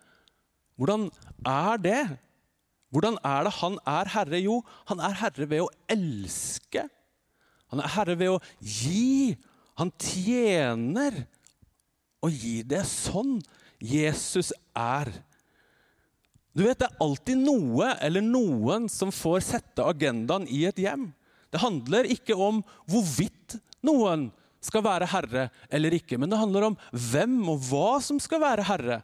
Hvordan 0.78 1.08
er 1.46 1.80
det? 1.82 2.02
Hvordan 2.94 3.18
er 3.26 3.44
det 3.44 3.56
han 3.58 3.76
er 3.84 4.12
herre? 4.14 4.40
Jo, 4.40 4.60
han 4.88 5.02
er 5.04 5.18
herre 5.20 5.48
ved 5.50 5.64
å 5.66 5.72
elske. 5.92 6.86
Han 7.68 7.82
er 7.84 7.92
herre 7.92 8.16
ved 8.16 8.32
å 8.32 8.40
gi. 8.60 9.36
Han 9.78 9.92
tjener 10.02 11.22
og 12.24 12.34
gir. 12.34 12.66
Det 12.66 12.82
sånn 12.88 13.38
Jesus 13.78 14.50
er. 14.74 15.10
Du 16.52 16.64
vet, 16.64 16.78
Det 16.78 16.88
er 16.88 17.04
alltid 17.04 17.38
noe 17.38 17.92
eller 18.02 18.24
noen 18.24 18.88
som 18.90 19.12
får 19.14 19.44
sette 19.46 19.84
agendaen 19.86 20.48
i 20.50 20.64
et 20.66 20.78
hjem. 20.82 21.12
Det 21.52 21.62
handler 21.62 22.10
ikke 22.10 22.34
om 22.34 22.60
hvorvidt 22.90 23.56
noen 23.86 24.28
skal 24.60 24.82
være 24.82 25.06
herre 25.08 25.44
eller 25.70 25.94
ikke, 25.94 26.18
men 26.18 26.30
det 26.30 26.40
handler 26.40 26.66
om 26.66 26.76
hvem 26.90 27.38
og 27.54 27.62
hva 27.70 28.00
som 28.02 28.18
skal 28.20 28.42
være 28.42 28.66
herre. 28.66 28.98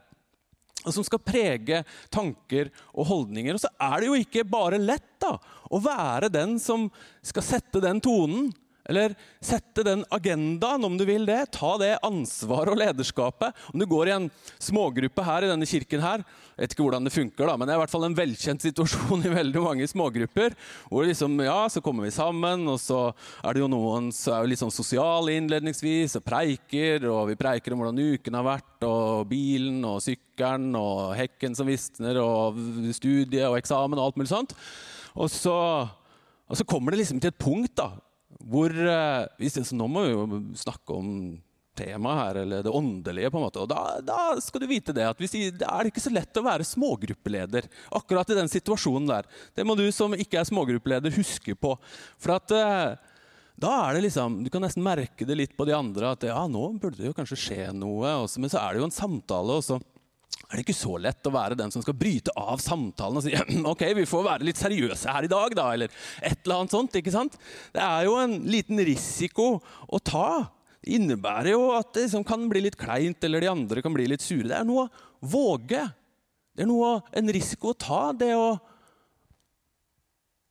Og 0.85 0.93
som 0.93 1.05
skal 1.07 1.23
prege 1.23 1.79
tanker 2.13 2.69
og 2.93 3.07
holdninger. 3.09 3.55
Og 3.55 3.63
så 3.63 3.71
er 3.81 3.95
det 4.01 4.09
jo 4.11 4.19
ikke 4.19 4.43
bare 4.45 4.77
lett 4.77 5.15
da, 5.23 5.31
å 5.71 5.79
være 5.81 6.29
den 6.29 6.59
som 6.61 6.89
skal 7.25 7.45
sette 7.47 7.81
den 7.81 8.03
tonen. 8.03 8.51
Eller 8.85 9.15
sette 9.43 9.83
den 9.85 10.03
agendaen, 10.13 10.83
om 10.85 10.97
du 10.97 11.05
vil 11.07 11.25
det. 11.25 11.39
Ta 11.55 11.75
det 11.81 11.95
ansvaret 12.05 12.73
og 12.73 12.79
lederskapet. 12.79 13.55
Om 13.73 13.81
du 13.81 13.87
går 13.89 14.09
i 14.09 14.15
en 14.15 14.27
smågruppe 14.61 15.25
her 15.25 15.45
i 15.45 15.49
denne 15.49 15.67
kirken 15.69 16.03
her, 16.03 16.25
jeg 16.55 16.61
vet 16.63 16.75
ikke 16.75 16.85
hvordan 16.85 17.07
det 17.07 17.11
funker, 17.11 17.49
da, 17.49 17.57
men 17.59 17.67
det 17.67 17.73
er 17.73 17.79
i 17.79 17.81
hvert 17.81 17.91
fall 17.91 18.05
en 18.07 18.15
velkjent 18.15 18.63
situasjon 18.63 19.25
i 19.27 19.31
veldig 19.33 19.63
mange 19.65 19.87
smågrupper. 19.91 20.53
Hvor 20.87 21.03
liksom, 21.03 21.33
ja, 21.43 21.57
så 21.71 21.81
kommer 21.83 22.07
vi 22.07 22.13
sammen, 22.15 22.63
og 22.71 22.79
så 22.79 23.09
er 23.41 23.57
det 23.57 23.65
jo 23.65 23.71
noen 23.73 24.07
som 24.15 24.37
er 24.37 24.45
jo 24.45 24.51
litt 24.53 24.61
sånn 24.61 24.71
sosiale 24.71 25.35
innledningsvis, 25.35 26.15
og 26.15 26.23
preiker, 26.23 27.09
og 27.11 27.25
vi 27.33 27.39
preiker 27.39 27.75
om 27.75 27.83
hvordan 27.83 27.99
uken 28.15 28.39
har 28.39 28.47
vært, 28.47 28.87
og 28.87 29.25
bilen 29.27 29.83
og 29.83 29.99
sykkelen 30.05 30.71
og 30.79 31.11
hekken 31.19 31.57
som 31.57 31.67
visner, 31.67 32.21
og 32.23 32.61
studie 32.95 33.43
og 33.49 33.59
eksamen 33.59 33.99
og 33.99 34.07
alt 34.07 34.21
mulig 34.21 34.31
sånt. 34.31 34.55
Og 35.19 35.27
så, 35.31 35.57
og 36.47 36.59
så 36.59 36.67
kommer 36.67 36.95
det 36.95 37.03
liksom 37.03 37.19
til 37.19 37.33
et 37.33 37.41
punkt 37.41 37.75
da, 37.75 37.91
hvor 38.43 38.71
eh, 38.71 39.25
hvis 39.39 39.57
det, 39.57 39.65
Nå 39.77 39.87
må 39.91 40.05
vi 40.05 40.13
jo 40.13 40.39
snakke 40.59 40.95
om 40.95 41.09
temaet 41.75 42.21
her, 42.21 42.39
eller 42.43 42.63
det 42.63 42.71
åndelige. 42.71 43.31
på 43.31 43.39
en 43.39 43.45
måte, 43.47 43.63
og 43.63 43.69
Da, 43.69 43.99
da 44.01 44.19
skal 44.41 44.63
du 44.63 44.67
vite 44.69 44.95
det 44.95 45.07
at 45.07 45.19
hvis, 45.19 45.35
det 45.55 45.67
er 45.67 45.89
ikke 45.89 46.03
så 46.03 46.13
lett 46.13 46.39
å 46.39 46.45
være 46.45 46.67
smågruppeleder 46.67 47.67
akkurat 47.99 48.31
i 48.31 48.37
den 48.39 48.51
situasjonen 48.51 49.09
der. 49.11 49.27
Det 49.55 49.65
må 49.67 49.75
du 49.75 49.83
som 49.91 50.15
ikke 50.15 50.39
er 50.39 50.47
smågruppeleder, 50.47 51.15
huske 51.19 51.55
på. 51.59 51.75
For 52.21 52.37
at 52.37 52.55
eh, 52.55 53.11
da 53.55 53.73
er 53.85 53.95
det 53.95 54.07
liksom, 54.09 54.41
Du 54.43 54.49
kan 54.51 54.65
nesten 54.65 54.83
merke 54.83 55.27
det 55.27 55.35
litt 55.39 55.53
på 55.55 55.67
de 55.67 55.75
andre 55.75 56.11
at 56.11 56.23
ja, 56.27 56.41
nå 56.51 56.73
burde 56.79 56.99
det 56.99 57.07
jo 57.11 57.15
kanskje 57.17 57.39
skje 57.39 57.67
noe. 57.75 58.15
Også, 58.25 58.41
men 58.43 58.51
så 58.51 58.61
er 58.63 58.73
det 58.73 58.83
jo 58.83 58.89
en 58.89 58.99
samtale. 58.99 59.59
og 59.59 59.63
så 59.63 59.79
er 60.45 60.59
det 60.59 60.65
ikke 60.65 60.77
så 60.77 60.97
lett 61.01 61.25
å 61.25 61.33
være 61.33 61.57
den 61.57 61.71
som 61.73 61.81
skal 61.81 61.97
bryte 61.97 62.33
av 62.37 62.61
samtalen 62.61 63.19
og 63.19 63.25
si 63.25 63.33
ok, 63.73 63.83
vi 63.97 64.05
får 64.09 64.27
være 64.27 64.47
litt 64.47 64.59
seriøse 64.61 65.15
her 65.15 65.25
i 65.27 65.31
dag, 65.31 65.55
da, 65.57 65.65
eller 65.73 65.93
et 66.21 66.37
eller 66.43 66.61
annet 66.61 66.75
sånt. 66.75 66.97
ikke 66.99 67.13
sant? 67.13 67.37
Det 67.73 67.81
er 67.81 68.05
jo 68.07 68.17
en 68.21 68.37
liten 68.47 68.81
risiko 68.85 69.55
å 69.57 69.99
ta. 69.99 70.45
Det 70.79 70.93
innebærer 70.99 71.55
jo 71.55 71.71
at 71.75 71.91
det 71.95 72.05
liksom 72.05 72.25
kan 72.27 72.45
bli 72.51 72.61
litt 72.67 72.77
kleint, 72.79 73.23
eller 73.25 73.41
de 73.41 73.51
andre 73.51 73.83
kan 73.85 73.95
bli 73.95 74.05
litt 74.11 74.23
sure. 74.23 74.47
Det 74.51 74.59
er 74.59 74.67
noe 74.67 74.85
å 74.85 75.31
våge. 75.33 75.81
Det 76.55 76.63
er 76.63 76.69
noe, 76.69 76.99
en 77.11 77.33
risiko 77.35 77.73
å 77.73 77.79
ta, 77.79 78.03
det 78.15 78.31
å, 78.37 78.53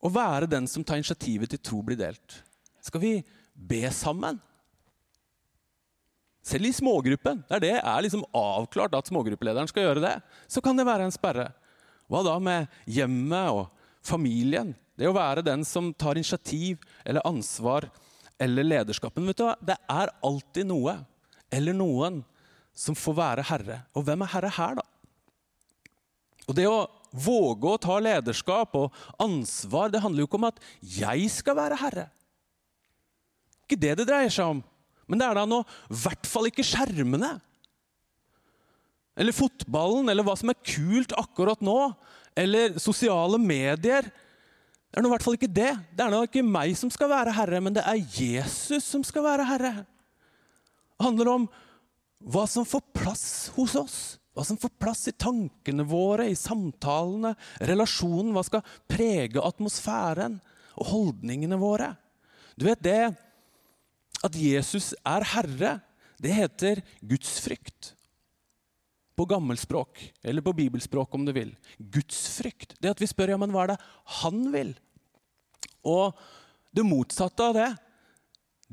å 0.05 0.11
være 0.13 0.51
den 0.51 0.67
som 0.69 0.85
tar 0.85 1.01
initiativet 1.01 1.55
til 1.55 1.63
tro 1.63 1.85
blir 1.87 2.01
delt. 2.03 2.43
Skal 2.85 3.01
vi 3.01 3.15
be 3.55 3.87
sammen? 3.95 4.43
Selv 6.45 6.69
i 6.69 6.75
smågruppen, 6.77 7.41
der 7.49 7.63
det 7.63 7.75
er 7.79 8.03
liksom 8.05 8.27
avklart 8.37 8.95
at 8.99 9.09
smågruppelederen 9.09 9.69
skal 9.71 9.87
gjøre 9.87 10.03
det, 10.05 10.15
så 10.47 10.61
kan 10.61 10.77
det 10.77 10.85
være 10.85 11.07
en 11.09 11.15
sperre. 11.15 11.49
Hva 12.13 12.21
da 12.27 12.35
med 12.43 12.69
hjemmet 12.85 13.49
og 13.55 13.71
familien? 14.05 14.75
Det 14.95 15.09
å 15.09 15.17
være 15.17 15.45
den 15.47 15.65
som 15.67 15.89
tar 15.97 16.21
initiativ 16.21 16.83
eller 17.05 17.25
ansvar 17.25 17.89
eller 18.39 18.67
lederskapen. 18.67 19.25
Vet 19.31 19.41
du 19.41 19.47
hva? 19.47 19.55
Det 19.57 19.79
er 19.89 20.13
alltid 20.27 20.69
noe 20.69 20.99
eller 21.55 21.77
noen 21.77 22.21
som 22.77 22.99
får 22.99 23.17
være 23.17 23.47
herre. 23.49 23.81
Og 23.97 24.05
hvem 24.05 24.27
er 24.27 24.33
herre 24.35 24.53
her, 24.53 24.77
da? 24.83 24.85
Og 26.45 26.59
Det 26.59 26.69
å 26.69 26.85
våge 27.15 27.71
å 27.71 27.81
ta 27.81 27.97
lederskap 28.03 28.75
og 28.77 28.95
ansvar, 29.23 29.89
det 29.89 30.03
handler 30.03 30.25
jo 30.25 30.29
ikke 30.29 30.41
om 30.41 30.49
at 30.51 30.61
jeg 30.83 31.31
skal 31.33 31.57
være 31.57 31.79
herre. 31.81 32.09
Ikke 33.65 33.81
det 33.81 33.95
det 34.01 34.09
dreier 34.11 34.33
seg 34.35 34.57
om. 34.57 34.65
Men 35.09 35.21
det 35.21 35.27
er 35.29 35.39
da 35.39 35.45
nå 35.49 35.61
i 35.65 35.99
hvert 36.05 36.29
fall 36.29 36.49
ikke 36.49 36.67
skjermene. 36.67 37.35
Eller 39.15 39.37
fotballen, 39.37 40.09
eller 40.11 40.27
hva 40.27 40.35
som 40.39 40.51
er 40.51 40.63
kult 40.67 41.15
akkurat 41.19 41.61
nå. 41.65 41.79
Eller 42.35 42.79
sosiale 42.83 43.39
medier. 43.39 44.09
Det 44.09 44.99
er 44.99 45.05
nå 45.05 45.11
i 45.11 45.15
hvert 45.15 45.27
fall 45.27 45.39
ikke 45.39 45.51
det. 45.51 45.73
Det 45.95 46.03
er 46.03 46.11
nå 46.13 46.25
ikke 46.27 46.47
meg 46.47 46.75
som 46.79 46.91
skal 46.93 47.13
være 47.13 47.35
herre, 47.35 47.61
men 47.63 47.77
det 47.77 47.85
er 47.87 48.03
Jesus 48.03 48.87
som 48.87 49.05
skal 49.07 49.27
være 49.27 49.47
herre. 49.49 49.77
Det 50.95 51.07
handler 51.07 51.31
om 51.33 51.47
hva 52.25 52.45
som 52.49 52.67
får 52.67 52.83
plass 52.97 53.27
hos 53.57 53.75
oss. 53.79 53.99
Hva 54.35 54.43
som 54.47 54.59
får 54.59 54.73
plass 54.83 55.05
i 55.07 55.15
tankene 55.15 55.85
våre, 55.87 56.27
i 56.27 56.39
samtalene, 56.39 57.37
relasjonen. 57.63 58.33
Hva 58.35 58.43
skal 58.47 58.65
prege 58.91 59.43
atmosfæren 59.43 60.41
og 60.75 60.89
holdningene 60.91 61.59
våre. 61.61 61.93
Du 62.59 62.67
vet 62.67 62.83
det 62.83 63.13
at 64.25 64.39
Jesus 64.39 64.93
er 65.05 65.27
herre, 65.35 65.75
det 66.23 66.33
heter 66.33 66.81
gudsfrykt. 67.05 67.93
På 69.15 69.27
gammelspråk, 69.31 70.01
eller 70.27 70.43
på 70.43 70.55
bibelspråk 70.59 71.13
om 71.15 71.27
du 71.27 71.31
vil. 71.37 71.53
Gudsfrykt. 71.79 72.75
Det 72.83 72.91
at 72.91 73.03
vi 73.03 73.07
spør 73.07 73.35
ja, 73.35 73.39
men 73.39 73.53
hva 73.55 73.63
er 73.63 73.75
det 73.75 73.81
han 74.23 74.41
vil. 74.51 74.73
Og 75.87 76.17
det 76.75 76.87
motsatte 76.87 77.47
av 77.47 77.55
det, 77.55 77.69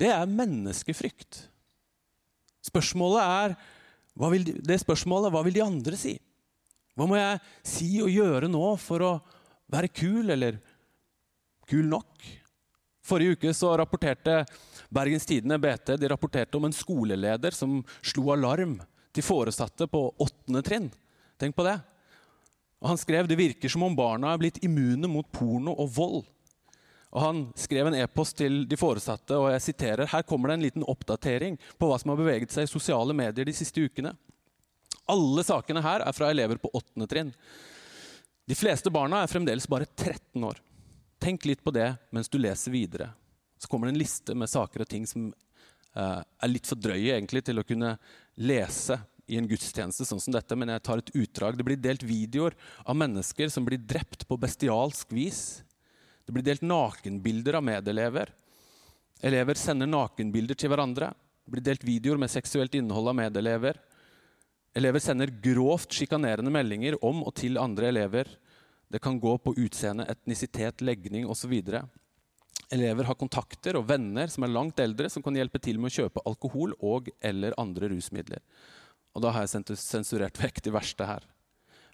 det 0.00 0.10
er 0.10 0.34
menneskefrykt. 0.40 1.44
Spørsmålet 2.66 3.22
er 3.22 3.54
vil 4.32 4.50
det 4.66 4.80
spørsmålet 4.82 5.32
hva 5.32 5.40
vil 5.46 5.54
de 5.56 5.64
andre 5.64 5.98
si? 5.98 6.16
Hva 6.98 7.06
må 7.08 7.16
jeg 7.16 7.38
si 7.64 7.88
og 8.04 8.10
gjøre 8.12 8.50
nå 8.50 8.64
for 8.82 9.04
å 9.06 9.12
være 9.72 9.92
kul, 9.94 10.28
eller 10.34 10.58
kul 11.70 11.86
nok? 11.88 12.26
Forrige 13.02 13.36
uke 13.36 13.54
så 13.54 13.72
rapporterte 13.78 14.44
Bergens 14.88 15.26
Tidende 15.26 15.58
BT 15.58 15.96
de 15.98 16.08
rapporterte 16.08 16.56
om 16.56 16.68
en 16.68 16.74
skoleleder 16.76 17.54
som 17.56 17.80
slo 18.00 18.30
alarm 18.34 18.76
til 19.12 19.26
foresatte 19.26 19.88
på 19.90 20.04
åttende 20.22 20.62
trinn. 20.62 20.90
Tenk 21.40 21.56
på 21.56 21.66
det. 21.66 21.80
Og 22.82 22.92
Han 22.92 23.00
skrev 23.00 23.26
det 23.26 23.38
virker 23.38 23.70
som 23.70 23.82
om 23.86 23.96
barna 23.96 24.32
er 24.32 24.40
blitt 24.42 24.62
immune 24.64 25.10
mot 25.10 25.26
porno 25.34 25.74
og 25.74 25.90
vold. 25.96 26.22
Og 27.12 27.20
Han 27.20 27.42
skrev 27.58 27.90
en 27.90 27.98
e-post 27.98 28.38
til 28.38 28.62
de 28.68 28.78
foresatte, 28.78 29.36
og 29.36 29.50
jeg 29.52 29.66
siterer 29.66 30.08
her 30.08 30.24
kommer 30.26 30.48
det 30.48 30.58
en 30.58 30.66
liten 30.66 30.86
oppdatering 30.88 31.58
på 31.78 31.88
hva 31.90 31.98
som 32.00 32.14
har 32.14 32.22
beveget 32.22 32.54
seg 32.54 32.66
i 32.66 32.72
sosiale 32.72 33.14
medier 33.16 33.46
de 33.46 33.54
siste 33.56 33.82
ukene. 33.82 34.14
Alle 35.10 35.44
sakene 35.44 35.82
her 35.84 36.06
er 36.06 36.14
fra 36.16 36.30
elever 36.30 36.60
på 36.62 36.70
åttende 36.72 37.10
trinn. 37.10 37.34
De 38.48 38.56
fleste 38.58 38.90
barna 38.90 39.22
er 39.22 39.30
fremdeles 39.30 39.68
bare 39.70 39.86
13 39.90 40.46
år. 40.46 40.62
Tenk 41.22 41.44
litt 41.46 41.62
på 41.62 41.70
det 41.70 41.86
mens 42.10 42.28
du 42.28 42.40
leser 42.40 42.74
videre. 42.74 43.12
Så 43.58 43.70
kommer 43.70 43.86
det 43.86 43.94
en 43.94 44.02
liste 44.02 44.34
med 44.34 44.50
saker 44.50 44.82
og 44.82 44.88
ting 44.90 45.04
som 45.06 45.28
uh, 45.30 46.18
er 46.18 46.50
litt 46.50 46.66
for 46.66 46.80
drøye 46.82 47.14
egentlig 47.14 47.44
til 47.46 47.62
å 47.62 47.66
kunne 47.66 47.94
lese 48.42 48.98
i 49.30 49.38
en 49.38 49.46
gudstjeneste 49.46 50.04
sånn 50.04 50.20
som 50.20 50.34
dette, 50.34 50.56
men 50.58 50.72
jeg 50.74 50.82
tar 50.82 50.98
et 50.98 51.12
utdrag. 51.14 51.56
Det 51.56 51.66
blir 51.66 51.78
delt 51.78 52.02
videoer 52.02 52.56
av 52.82 52.98
mennesker 52.98 53.52
som 53.54 53.62
blir 53.64 53.78
drept 53.78 54.26
på 54.26 54.38
bestialsk 54.40 55.14
vis. 55.14 55.62
Det 56.26 56.34
blir 56.34 56.44
delt 56.46 56.66
nakenbilder 56.66 57.60
av 57.60 57.66
medelever. 57.70 58.34
Elever 59.22 59.58
sender 59.58 59.86
nakenbilder 59.86 60.58
til 60.58 60.72
hverandre. 60.72 61.12
Det 61.46 61.54
blir 61.54 61.66
delt 61.70 61.86
videoer 61.86 62.18
med 62.18 62.34
seksuelt 62.34 62.74
innhold 62.74 63.12
av 63.12 63.18
medelever. 63.22 63.78
Elever 64.74 65.02
sender 65.04 65.30
grovt 65.44 65.94
sjikanerende 65.94 66.50
meldinger 66.50 66.98
om 67.04 67.22
og 67.22 67.34
til 67.38 67.62
andre 67.62 67.92
elever. 67.94 68.26
Det 68.92 69.00
kan 69.00 69.20
gå 69.20 69.38
på 69.38 69.54
utseende, 69.56 70.04
etnisitet, 70.04 70.82
legning 70.84 71.24
osv. 71.26 71.54
Elever 72.72 73.08
har 73.08 73.16
kontakter 73.16 73.78
og 73.78 73.86
venner 73.88 74.28
som 74.28 74.44
er 74.44 74.52
langt 74.52 74.80
eldre, 74.84 75.08
som 75.08 75.24
kan 75.24 75.36
hjelpe 75.36 75.60
til 75.64 75.80
med 75.80 75.88
å 75.88 75.96
kjøpe 76.02 76.24
alkohol 76.28 76.74
og 76.84 77.08
eller 77.24 77.56
andre 77.60 77.88
rusmidler. 77.88 78.42
Og 79.16 79.24
da 79.24 79.32
har 79.32 79.46
jeg 79.46 79.78
sensurert 79.80 80.36
vekk 80.40 80.60
de 80.66 80.74
verste 80.76 81.08
her. 81.08 81.24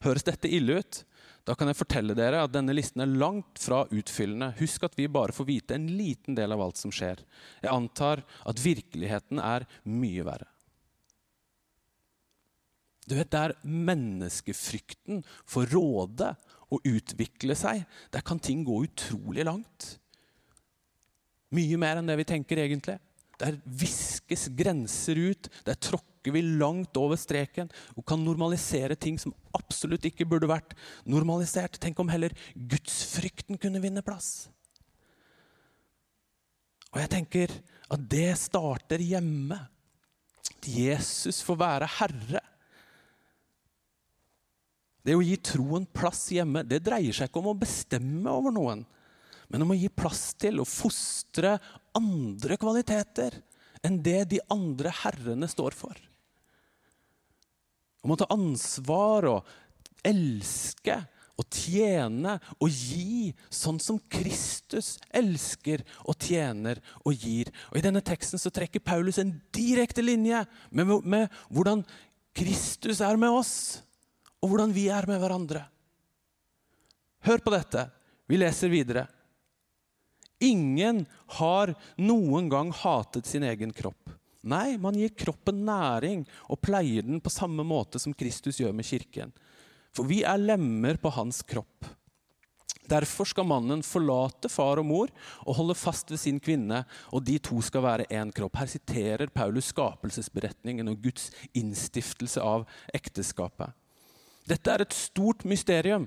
Høres 0.03 0.27
dette 0.27 0.51
ille 0.51 0.81
ut? 0.83 1.01
Da 1.47 1.55
kan 1.59 1.71
jeg 1.71 1.79
fortelle 1.79 2.19
dere 2.19 2.43
at 2.45 2.53
denne 2.53 2.75
listen 2.75 3.03
er 3.03 3.15
langt 3.15 3.63
fra 3.63 3.85
utfyllende. 3.95 4.53
Husk 4.59 4.85
at 4.87 4.99
vi 4.99 5.07
bare 5.11 5.35
får 5.35 5.49
vite 5.49 5.79
en 5.79 5.87
liten 5.99 6.35
del 6.39 6.55
av 6.55 6.67
alt 6.67 6.83
som 6.83 6.93
skjer. 6.95 7.23
Jeg 7.63 7.73
antar 7.73 8.27
at 8.43 8.63
virkeligheten 8.63 9.39
er 9.43 9.71
mye 9.87 10.27
verre. 10.27 10.51
Du 13.09 13.15
vet, 13.17 13.31
Der 13.31 13.55
menneskefrykten 13.65 15.23
får 15.49 15.71
råde 15.73 16.35
og 16.69 16.85
utvikle 16.85 17.57
seg, 17.57 17.85
der 18.13 18.25
kan 18.25 18.41
ting 18.43 18.65
gå 18.67 18.83
utrolig 18.85 19.47
langt. 19.49 19.95
Mye 21.55 21.79
mer 21.81 22.01
enn 22.01 22.09
det 22.11 22.19
vi 22.21 22.29
tenker 22.29 22.61
egentlig. 22.61 22.99
Der 23.39 23.57
viskes 23.65 24.49
grenser 24.59 25.17
ut. 25.31 25.49
Der 25.65 25.79
tråkker 25.79 26.35
vi 26.35 26.43
langt 26.45 26.97
over 27.01 27.17
streken 27.17 27.71
og 27.95 28.05
kan 28.09 28.21
normalisere 28.21 28.99
ting 29.01 29.17
som 29.21 29.33
absolutt 29.57 30.05
ikke 30.11 30.27
burde 30.29 30.51
vært 30.51 30.75
normalisert. 31.09 31.79
Tenk 31.81 32.01
om 32.03 32.11
heller 32.13 32.35
gudsfrykten 32.55 33.61
kunne 33.63 33.81
vinne 33.81 34.05
plass. 34.05 34.51
Og 36.93 37.01
jeg 37.01 37.13
tenker 37.13 37.53
at 37.89 38.05
det 38.11 38.33
starter 38.41 39.01
hjemme. 39.01 39.57
At 40.49 40.69
Jesus 40.69 41.41
får 41.47 41.61
være 41.61 41.91
herre. 41.99 42.45
Det 45.09 45.15
å 45.17 45.25
gi 45.25 45.39
troen 45.41 45.87
plass 45.89 46.27
hjemme 46.37 46.61
det 46.69 46.83
dreier 46.85 47.17
seg 47.17 47.31
ikke 47.31 47.41
om 47.41 47.55
å 47.55 47.57
bestemme 47.57 48.29
over 48.29 48.53
noen, 48.53 48.83
men 49.49 49.65
om 49.65 49.73
å 49.73 49.79
gi 49.79 49.89
plass 49.89 50.35
til 50.37 50.61
å 50.61 50.69
fostre 50.69 51.55
andre 51.97 52.59
kvaliteter 52.61 53.39
enn 53.87 53.97
det 54.05 54.27
de 54.35 54.43
andre 54.53 54.93
herrene 55.01 55.49
står 55.49 55.77
for. 55.79 55.97
Om 58.05 58.13
å 58.13 58.19
ta 58.21 58.29
ansvar 58.37 59.31
og 59.31 59.49
elske 60.05 60.99
og 61.39 61.57
tjene 61.57 62.37
og 62.59 62.69
gi 62.69 63.33
sånn 63.49 63.81
som 63.81 64.03
Kristus 64.13 64.99
elsker 65.09 65.87
og 66.05 66.21
tjener 66.21 66.83
og 67.01 67.17
gir. 67.17 67.49
Og 67.71 67.81
I 67.81 67.87
denne 67.89 68.05
teksten 68.05 68.43
så 68.43 68.53
trekker 68.53 68.85
Paulus 68.85 69.23
en 69.23 69.39
direkte 69.57 70.05
linje 70.05 70.45
med, 70.69 70.99
med 71.01 71.41
hvordan 71.49 71.87
Kristus 72.37 73.01
er 73.01 73.17
med 73.17 73.33
oss 73.33 73.55
og 74.43 74.51
hvordan 74.51 74.75
vi 74.75 74.87
er 74.93 75.09
med 75.11 75.21
hverandre. 75.23 75.65
Hør 77.27 77.43
på 77.43 77.53
dette. 77.55 77.89
Vi 78.29 78.39
leser 78.39 78.71
videre. 78.71 79.07
Ingen 80.45 81.03
har 81.41 81.73
noen 81.99 82.49
gang 82.53 82.71
hatet 82.85 83.27
sin 83.27 83.47
egen 83.49 83.73
kropp. 83.75 84.13
Nei, 84.49 84.77
man 84.79 84.95
gir 84.95 85.11
kroppen 85.19 85.65
næring 85.67 86.23
og 86.47 86.61
pleier 86.63 87.03
den 87.03 87.19
på 87.21 87.33
samme 87.33 87.65
måte 87.67 87.99
som 87.99 88.15
Kristus 88.15 88.61
gjør 88.61 88.77
med 88.77 88.87
kirken. 88.87 89.33
For 89.91 90.07
vi 90.07 90.23
er 90.23 90.39
lemmer 90.39 91.01
på 91.03 91.11
hans 91.17 91.43
kropp. 91.43 91.89
Derfor 92.89 93.29
skal 93.29 93.45
mannen 93.45 93.83
forlate 93.85 94.49
far 94.49 94.81
og 94.81 94.87
mor 94.89 95.11
og 95.43 95.59
holde 95.59 95.77
fast 95.77 96.09
ved 96.13 96.21
sin 96.23 96.39
kvinne, 96.41 96.85
og 97.13 97.27
de 97.27 97.37
to 97.43 97.59
skal 97.65 97.85
være 97.85 98.07
én 98.09 98.31
kropp. 98.33 98.57
Her 98.57 98.71
siterer 98.71 99.35
Paulus 99.35 99.69
skapelsesberetningen 99.75 100.89
og 100.89 101.03
Guds 101.03 101.29
innstiftelse 101.59 102.41
av 102.41 102.65
ekteskapet. 102.97 103.75
Dette 104.49 104.73
er 104.73 104.85
et 104.85 104.97
stort 104.97 105.45
mysterium. 105.49 106.07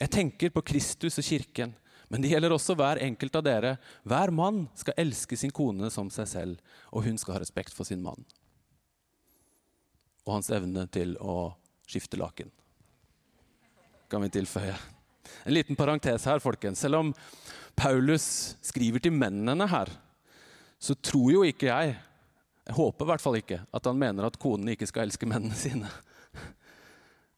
Jeg 0.00 0.10
tenker 0.10 0.50
på 0.50 0.64
Kristus 0.72 1.20
og 1.20 1.26
kirken. 1.26 1.76
Men 2.12 2.20
det 2.20 2.32
gjelder 2.32 2.52
også 2.52 2.74
hver 2.76 2.98
enkelt 3.00 3.36
av 3.38 3.44
dere. 3.46 3.76
Hver 4.04 4.32
mann 4.34 4.66
skal 4.76 4.98
elske 5.00 5.36
sin 5.38 5.52
kone 5.54 5.88
som 5.94 6.10
seg 6.12 6.28
selv, 6.28 6.58
og 6.92 7.06
hun 7.06 7.16
skal 7.16 7.38
ha 7.38 7.40
respekt 7.40 7.72
for 7.72 7.88
sin 7.88 8.02
mann. 8.04 8.20
Og 10.26 10.34
hans 10.36 10.50
evne 10.52 10.84
til 10.92 11.14
å 11.22 11.54
skifte 11.88 12.20
laken. 12.20 12.50
Kan 14.12 14.26
vi 14.26 14.32
tilføye. 14.34 14.74
En 15.46 15.56
liten 15.56 15.78
parentes 15.78 16.26
her, 16.28 16.42
folkens. 16.42 16.82
Selv 16.84 17.00
om 17.00 17.14
Paulus 17.78 18.58
skriver 18.60 19.00
til 19.00 19.16
mennene 19.16 19.70
her, 19.70 19.88
så 20.82 20.98
tror 20.98 21.30
jo 21.32 21.44
ikke 21.46 21.70
jeg 21.70 22.00
Jeg 22.62 22.76
håper 22.76 23.02
i 23.02 23.08
hvert 23.10 23.22
fall 23.22 23.36
ikke 23.40 23.56
at 23.74 23.86
han 23.88 23.96
mener 23.98 24.22
at 24.22 24.36
konene 24.38 24.76
ikke 24.76 24.86
skal 24.86 25.08
elske 25.08 25.26
mennene 25.26 25.56
sine. 25.58 25.88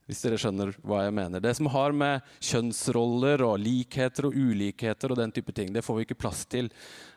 Hvis 0.04 0.20
dere 0.20 0.36
skjønner 0.40 0.74
hva 0.84 1.04
jeg 1.06 1.14
mener. 1.16 1.40
Det 1.40 1.54
som 1.56 1.70
har 1.72 1.94
med 1.96 2.34
kjønnsroller 2.44 3.40
og 3.46 3.56
likheter 3.62 4.28
og 4.28 4.36
ulikheter 4.36 5.14
og 5.14 5.20
den 5.20 5.32
type 5.32 5.54
ting, 5.56 5.72
det 5.72 5.84
får 5.84 5.96
vi 5.96 6.04
ikke 6.08 6.20
plass 6.20 6.44
til 6.44 6.68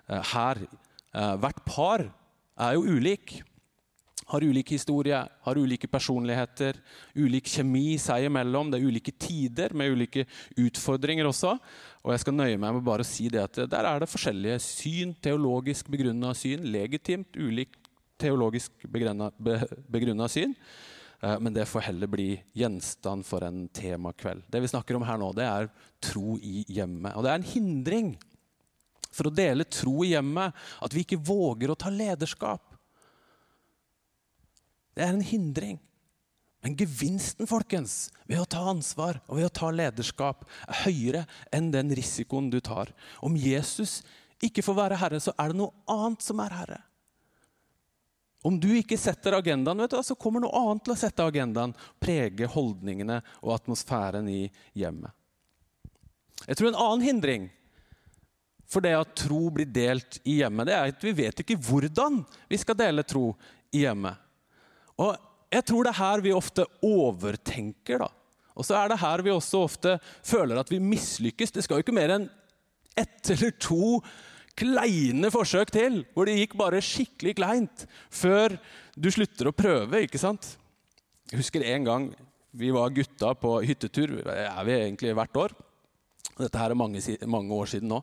uh, 0.08 0.21
her. 0.32 0.62
Uh, 1.12 1.36
hvert 1.43 1.60
par 1.67 2.06
er 2.08 2.78
jo 2.78 2.97
ulik. 2.97 3.41
Har 4.28 4.43
ulik 4.43 4.73
historie, 4.76 5.15
har 5.15 5.56
ulike 5.60 5.88
personligheter, 5.88 6.76
ulik 7.15 7.47
kjemi 7.47 7.95
seg 8.02 8.26
imellom. 8.28 8.71
Det 8.71 8.80
er 8.82 8.88
ulike 8.89 9.13
tider 9.15 9.76
med 9.78 9.93
ulike 9.95 10.26
utfordringer 10.60 11.30
også. 11.30 11.54
Og 12.04 12.12
jeg 12.12 12.23
skal 12.23 12.36
nøye 12.36 12.60
meg 12.60 12.76
med 12.76 12.84
bare 12.88 13.06
å 13.06 13.08
si 13.08 13.30
det 13.32 13.45
at 13.45 13.62
der 13.71 13.88
er 13.88 14.04
det 14.04 14.12
forskjellige 14.12 14.60
syn, 14.63 15.15
teologisk 15.23 15.88
begrunna 15.91 16.34
syn, 16.36 16.67
legitimt 16.71 17.39
ulikt 17.39 17.88
teologisk 18.19 18.73
begrunna 18.89 20.28
syn. 20.32 20.56
Eh, 21.21 21.39
men 21.39 21.53
det 21.53 21.65
får 21.65 21.88
heller 21.89 22.08
bli 22.08 22.30
gjenstand 22.53 23.25
for 23.25 23.43
en 23.43 23.67
temakveld. 23.67 24.43
Det 24.47 24.62
vi 24.62 24.67
snakker 24.67 24.97
om 24.97 25.06
her 25.08 25.17
nå, 25.21 25.32
det 25.38 25.47
er 25.47 25.69
tro 26.03 26.38
i 26.38 26.63
hjemmet. 26.67 27.15
Og 27.15 27.25
det 27.25 27.34
er 27.34 27.41
en 27.41 27.51
hindring 27.53 28.13
for 29.10 29.30
å 29.30 29.34
dele 29.34 29.65
tro 29.65 30.03
i 30.06 30.13
hjemmet 30.13 30.56
at 30.84 30.93
vi 30.93 31.06
ikke 31.06 31.21
våger 31.21 31.73
å 31.73 31.80
ta 31.80 31.89
lederskap. 31.93 32.75
Det 34.97 35.06
er 35.06 35.13
en 35.13 35.25
hindring. 35.25 35.77
Men 36.65 36.75
gevinsten 36.77 37.47
folkens, 37.47 38.10
ved 38.25 38.41
å 38.41 38.49
ta 38.49 38.63
ansvar 38.67 39.21
og 39.27 39.38
ved 39.38 39.47
å 39.47 39.53
ta 39.53 39.69
lederskap 39.71 40.41
er 40.65 40.82
høyere 40.88 41.21
enn 41.53 41.69
den 41.71 41.93
risikoen 41.95 42.49
du 42.51 42.58
tar. 42.60 42.91
Om 43.23 43.38
Jesus 43.39 44.01
ikke 44.43 44.65
får 44.65 44.77
være 44.77 44.97
herre, 44.99 45.21
så 45.21 45.34
er 45.38 45.53
det 45.53 45.62
noe 45.62 45.73
annet 45.89 46.25
som 46.25 46.41
er 46.43 46.56
herre. 46.58 46.80
Om 48.47 48.60
du 48.63 48.69
ikke 48.77 48.97
setter 48.99 49.36
agendaen, 49.36 49.83
du, 49.89 49.97
så 50.03 50.15
kommer 50.15 50.43
noe 50.43 50.55
annet 50.55 50.86
til 50.86 50.93
å 50.93 50.99
sette 50.99 51.25
agendaen. 51.25 51.73
Prege 51.99 52.47
holdningene 52.53 53.19
og 53.41 53.53
atmosfæren 53.57 54.29
i 54.31 54.45
hjemmet. 54.77 55.12
Jeg 56.45 56.60
tror 56.60 56.69
en 56.69 56.79
annen 56.79 57.03
hindring 57.03 57.47
for 58.67 58.83
det 58.83 58.93
at 58.97 59.15
tro 59.15 59.47
blir 59.53 59.67
delt 59.71 60.19
i 60.27 60.41
hjemmet, 60.41 60.67
det 60.67 60.75
er 60.75 60.91
at 60.91 61.03
vi 61.03 61.13
vet 61.15 61.39
ikke 61.39 61.55
hvordan 61.69 62.19
vi 62.51 62.60
skal 62.60 62.75
dele 62.79 63.05
tro 63.07 63.29
i 63.71 63.86
hjemmet. 63.86 64.19
Og 64.99 65.15
jeg 65.53 65.63
tror 65.69 65.88
det 65.88 65.93
er 65.93 66.01
her 66.01 66.23
vi 66.25 66.36
ofte 66.36 66.65
overtenker. 66.83 68.03
da. 68.03 68.10
Og 68.57 68.67
så 68.67 68.75
er 68.79 68.91
det 68.91 68.99
her 68.99 69.23
vi 69.23 69.31
også 69.31 69.63
ofte 69.63 69.95
føler 70.25 70.60
at 70.60 70.71
vi 70.71 70.81
mislykkes. 70.83 71.53
Det 71.55 71.63
skal 71.63 71.79
jo 71.79 71.86
ikke 71.86 71.95
mer 71.95 72.15
enn 72.15 72.27
ett 72.97 73.31
eller 73.36 73.53
to 73.62 73.99
kleine 74.58 75.32
forsøk 75.34 75.72
til, 75.74 76.02
hvor 76.13 76.28
det 76.28 76.38
gikk 76.39 76.58
bare 76.60 76.84
skikkelig 76.84 77.36
kleint, 77.38 77.86
før 78.10 78.58
du 78.98 79.12
slutter 79.13 79.52
å 79.52 79.56
prøve. 79.56 80.04
ikke 80.06 80.22
sant? 80.22 80.56
Jeg 81.32 81.43
husker 81.43 81.65
en 81.67 81.88
gang 81.88 82.10
vi 82.58 82.72
var 82.74 82.93
gutta 82.96 83.34
på 83.38 83.60
hyttetur. 83.67 84.20
Det 84.26 84.38
er 84.48 84.62
vi 84.65 84.78
egentlig 84.78 85.15
hvert 85.17 85.41
år. 85.43 85.58
Dette 86.38 86.60
her 86.62 86.74
er 86.74 86.78
mange, 86.78 87.02
mange, 87.26 87.54
år 87.54 87.70
siden 87.70 87.89
nå. 87.89 88.00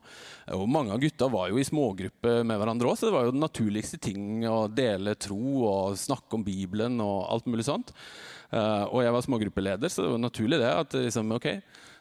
Og 0.57 0.67
mange 0.71 0.95
av 0.95 1.03
gutta 1.03 1.29
var 1.31 1.51
jo 1.51 1.59
i 1.61 1.67
smågruppe 1.67 2.41
med 2.47 2.59
hverandre 2.59 2.91
òg, 2.91 2.99
så 2.99 3.09
det 3.09 3.15
var 3.15 3.29
jo 3.29 3.35
den 3.35 3.45
naturligste 3.45 4.01
ting 4.03 4.43
å 4.51 4.67
dele 4.67 5.15
tro 5.15 5.39
og 5.69 5.99
snakke 5.99 6.39
om 6.39 6.47
Bibelen 6.47 6.99
og 7.05 7.29
alt 7.31 7.47
mulig 7.51 7.67
sånt. 7.67 7.95
Eh, 8.51 8.85
og 8.91 9.05
jeg 9.05 9.15
var 9.15 9.27
smågruppeleder, 9.27 9.91
så 9.91 10.03
det 10.03 10.15
var 10.17 10.25
naturlig 10.25 10.61
det. 10.63 10.73
at 10.83 10.99
liksom, 10.99 11.31
ok, 11.39 11.49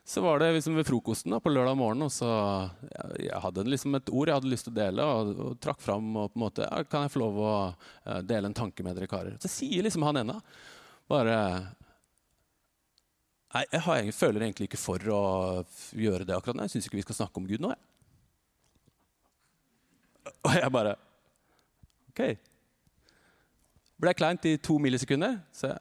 Så 0.06 0.22
var 0.22 0.40
det 0.40 0.52
liksom 0.52 0.76
ved 0.76 0.88
frokosten 0.88 1.32
da, 1.32 1.40
på 1.40 1.50
lørdag 1.50 1.78
morgen, 1.80 2.02
og 2.04 2.12
så 2.12 2.28
jeg, 3.22 3.38
hadde 3.40 3.64
liksom 3.70 3.96
et 3.96 4.10
ord 4.12 4.28
jeg 4.28 4.36
hadde 4.36 4.50
lyst 4.52 4.68
til 4.68 4.74
å 4.74 4.76
dele, 4.76 5.06
og, 5.08 5.30
og 5.46 5.54
trakk 5.64 5.80
fram 5.80 6.10
og 6.20 6.34
på 6.34 6.40
en 6.40 6.44
måte 6.44 6.66
ja, 6.68 6.82
Kan 6.92 7.06
jeg 7.06 7.14
få 7.14 7.22
lov 7.22 7.40
å 7.40 7.54
uh, 7.72 8.20
dele 8.20 8.52
en 8.52 8.58
tanke 8.58 8.84
med 8.84 8.98
dere 9.00 9.08
karer? 9.08 9.38
Så 9.40 9.52
sier 9.52 9.86
liksom 9.86 10.04
han 10.04 10.20
ene 10.20 10.36
bare 11.12 11.38
Nei, 13.54 13.64
jeg, 13.70 13.82
har, 13.86 14.02
jeg 14.02 14.16
føler 14.18 14.44
egentlig 14.44 14.68
ikke 14.68 14.82
for 14.82 15.10
å 15.14 15.24
gjøre 15.94 16.26
det 16.26 16.34
akkurat 16.34 16.58
nå. 16.58 16.66
Jeg 16.66 16.74
syns 16.74 16.88
ikke 16.90 16.98
vi 16.98 17.04
skal 17.06 17.20
snakke 17.20 17.38
om 17.38 17.46
Gud 17.46 17.62
nå, 17.62 17.70
jeg. 17.70 17.84
Og 20.42 20.56
jeg 20.58 20.74
bare 20.74 20.96
OK. 22.10 22.22
Ble 24.02 24.16
kleint 24.18 24.50
i 24.50 24.56
to 24.58 24.80
millisekunder. 24.82 25.38
Så 25.54 25.70
jeg, 25.70 25.78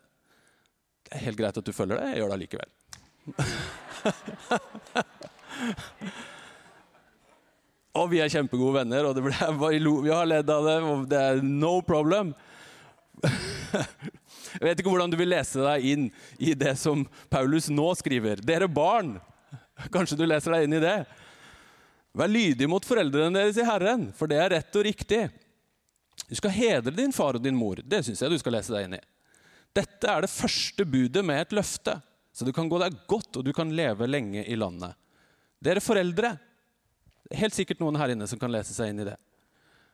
det 1.08 1.16
er 1.16 1.24
helt 1.30 1.40
greit 1.40 1.58
at 1.62 1.64
du 1.64 1.72
følger 1.72 1.96
det. 1.96 2.10
Jeg 2.12 2.20
gjør 2.20 2.34
det 2.34 2.36
allikevel. 2.36 2.76
og 7.98 8.06
vi 8.10 8.18
er 8.22 8.28
kjempegode 8.32 8.78
venner, 8.80 9.02
og 9.06 9.12
ble, 9.22 9.32
vi 10.06 10.12
har 10.12 10.26
ledd 10.28 10.50
av 10.50 10.64
det. 10.66 10.78
og 10.82 11.08
Det 11.10 11.20
er 11.20 11.42
no 11.46 11.80
problem. 11.86 12.34
Jeg 14.52 14.66
vet 14.66 14.80
ikke 14.80 14.92
hvordan 14.92 15.12
du 15.12 15.16
vil 15.16 15.32
lese 15.32 15.62
deg 15.64 15.84
inn 15.88 16.04
i 16.42 16.54
det 16.58 16.74
som 16.80 17.06
Paulus 17.32 17.68
nå 17.72 17.94
skriver. 17.96 18.36
Dere 18.44 18.68
barn, 18.68 19.14
kanskje 19.94 20.18
du 20.20 20.24
leser 20.28 20.52
deg 20.56 20.62
inn 20.66 20.76
i 20.76 20.82
det. 20.82 20.98
Vær 22.12 22.28
lydig 22.28 22.68
mot 22.68 22.84
foreldrene 22.84 23.38
deres 23.38 23.56
i 23.56 23.64
Herren, 23.64 24.12
for 24.16 24.26
det 24.28 24.38
er 24.42 24.52
rett 24.58 24.76
og 24.76 24.84
riktig. 24.84 25.22
Du 26.28 26.34
skal 26.36 26.52
hedre 26.52 26.92
din 26.94 27.12
far 27.16 27.34
og 27.38 27.44
din 27.44 27.56
mor. 27.56 27.76
Det 27.80 28.02
syns 28.04 28.20
jeg 28.20 28.32
du 28.32 28.38
skal 28.40 28.52
lese 28.58 28.74
deg 28.74 28.82
inn 28.86 28.98
i. 28.98 29.02
Dette 29.72 30.10
er 30.10 30.24
det 30.24 30.32
første 30.32 30.84
budet 30.84 31.24
med 31.24 31.40
et 31.40 31.54
løfte, 31.56 31.96
så 32.32 32.46
du 32.48 32.52
kan 32.56 32.68
gå 32.68 32.80
deg 32.80 32.96
godt, 33.10 33.36
og 33.38 33.44
du 33.44 33.52
kan 33.56 33.72
leve 33.76 34.08
lenge 34.08 34.44
i 34.48 34.56
landet. 34.56 34.96
Dere 35.62 35.82
foreldre, 35.84 36.32
det 37.28 37.36
er 37.36 37.42
helt 37.44 37.56
sikkert 37.56 37.82
noen 37.82 37.98
her 38.00 38.14
inne 38.14 38.26
som 38.28 38.40
kan 38.40 38.52
lese 38.52 38.74
seg 38.74 38.90
inn 38.90 39.04
i 39.04 39.08
det. 39.12 39.18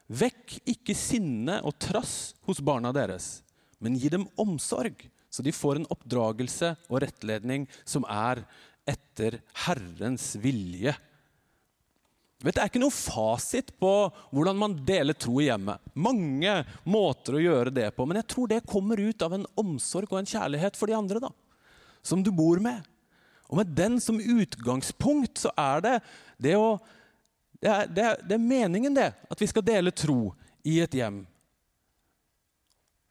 Vekk 0.09 0.55
ikke 0.73 0.97
sinne 0.97 1.59
og 1.69 1.77
trass 1.83 2.33
hos 2.49 2.63
barna 2.65 2.95
deres, 2.97 3.43
men 3.83 3.99
gi 3.99 4.09
dem 4.13 4.25
omsorg, 4.41 5.03
så 5.29 5.45
de 5.45 5.53
får 5.53 5.81
en 5.81 5.91
oppdragelse 5.93 6.73
og 6.89 7.03
rettledning 7.05 7.67
som 7.85 8.07
er 8.09 8.41
etter 8.89 9.43
Herrens 9.67 10.33
vilje. 10.41 10.95
Vet, 12.39 12.55
det 12.55 12.63
er 12.63 12.71
ikke 12.71 12.81
noen 12.81 12.95
fasit 12.95 13.73
på 13.83 13.91
hvordan 14.31 14.57
man 14.57 14.77
deler 14.87 15.17
tro 15.19 15.41
i 15.43 15.49
hjemmet. 15.49 15.83
Mange 15.99 16.55
måter 16.87 17.35
å 17.35 17.43
gjøre 17.43 17.73
det 17.75 17.89
på, 17.97 18.07
men 18.07 18.21
jeg 18.21 18.29
tror 18.31 18.51
det 18.51 18.63
kommer 18.69 19.01
ut 19.03 19.25
av 19.27 19.35
en 19.35 19.47
omsorg 19.59 20.13
og 20.13 20.21
en 20.21 20.31
kjærlighet 20.31 20.79
for 20.79 20.89
de 20.89 20.97
andre 20.97 21.21
da, 21.27 21.33
som 22.03 22.23
du 22.25 22.31
bor 22.35 22.61
med. 22.63 22.85
Og 23.49 23.61
med 23.61 23.73
den 23.77 23.97
som 24.01 24.21
utgangspunkt 24.21 25.41
så 25.41 25.53
er 25.57 25.85
det 25.85 25.97
det 26.39 26.57
å 26.61 26.77
det 27.59 27.71
er, 27.73 27.89
det, 27.91 28.03
er, 28.05 28.21
det 28.23 28.35
er 28.37 28.43
meningen, 28.43 28.95
det, 28.95 29.09
at 29.27 29.41
vi 29.43 29.47
skal 29.51 29.65
dele 29.67 29.91
tro 29.91 30.29
i 30.63 30.77
et 30.79 30.93
hjem. 30.95 31.25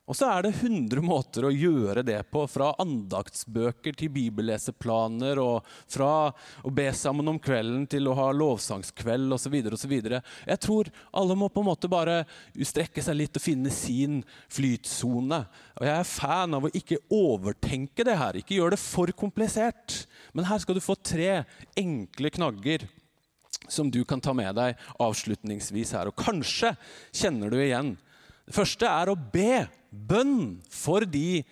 Og 0.07 0.15
så 0.15 0.29
er 0.31 0.45
det 0.45 0.53
100 0.55 1.01
måter 1.03 1.43
å 1.43 1.51
gjøre 1.51 1.99
det 2.07 2.21
på, 2.31 2.45
fra 2.47 2.69
andaktsbøker 2.79 3.97
til 3.99 4.11
bibelleseplaner, 4.15 5.41
og 5.43 5.67
fra 5.91 6.29
å 6.63 6.71
be 6.71 6.85
sammen 6.95 7.27
om 7.27 7.39
kvelden 7.43 7.83
til 7.91 8.07
å 8.07 8.15
ha 8.15 8.29
lovsangskveld 8.31 9.35
osv. 9.35 9.57
Jeg 9.59 10.59
tror 10.63 10.91
alle 11.11 11.35
må 11.35 11.51
på 11.51 11.59
en 11.59 11.69
måte 11.73 11.91
bare 11.91 12.21
strekke 12.55 13.03
seg 13.03 13.19
litt 13.19 13.35
og 13.35 13.43
finne 13.43 13.73
sin 13.73 14.21
flytsone. 14.47 15.41
Og 15.75 15.89
jeg 15.89 15.95
er 15.97 16.09
fan 16.13 16.55
av 16.55 16.69
å 16.69 16.73
ikke 16.79 17.01
overtenke 17.11 18.07
det 18.07 18.15
her, 18.15 18.39
ikke 18.39 18.61
gjøre 18.61 18.77
det 18.77 18.83
for 18.85 19.11
komplisert. 19.11 20.05
Men 20.31 20.47
her 20.47 20.63
skal 20.63 20.79
du 20.79 20.83
få 20.83 20.95
tre 20.95 21.43
enkle 21.75 22.31
knagger 22.31 22.87
som 23.67 23.91
du 23.91 24.05
kan 24.07 24.23
ta 24.23 24.31
med 24.31 24.55
deg 24.55 24.79
avslutningsvis 25.03 25.97
her. 25.99 26.07
Og 26.07 26.15
kanskje 26.15 26.77
kjenner 27.11 27.51
du 27.51 27.59
igjen. 27.59 27.97
Det 28.47 28.55
første 28.55 28.87
er 28.87 29.11
å 29.11 29.19
be 29.19 29.65
bønn 29.91 30.57
for 30.71 31.03
de 31.03 31.43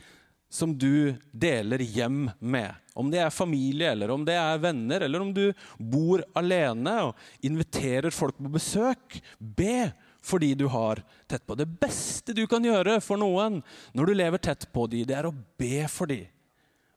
som 0.56 0.72
du 0.78 1.16
deler 1.36 1.84
hjem 1.84 2.30
med. 2.40 2.72
Om 2.96 3.10
det 3.12 3.20
er 3.26 3.34
familie, 3.34 3.92
eller 3.92 4.14
om 4.14 4.24
det 4.24 4.38
er 4.40 4.62
venner, 4.64 5.04
eller 5.04 5.24
om 5.26 5.34
du 5.36 5.50
bor 5.76 6.24
alene 6.40 6.94
og 7.10 7.44
inviterer 7.44 8.14
folk 8.16 8.38
på 8.40 8.54
besøk. 8.54 9.18
Be 9.40 9.92
for 10.26 10.40
de 10.40 10.54
du 10.56 10.70
har 10.72 11.02
tett 11.28 11.44
på. 11.46 11.58
Det 11.60 11.68
beste 11.68 12.34
du 12.38 12.46
kan 12.48 12.64
gjøre 12.64 13.02
for 13.04 13.20
noen 13.20 13.60
når 13.92 14.08
du 14.08 14.14
lever 14.16 14.46
tett 14.48 14.64
på 14.72 14.88
de, 14.92 15.04
det 15.04 15.18
er 15.20 15.28
å 15.28 15.36
be 15.60 15.84
for 15.92 16.08
de. 16.10 16.22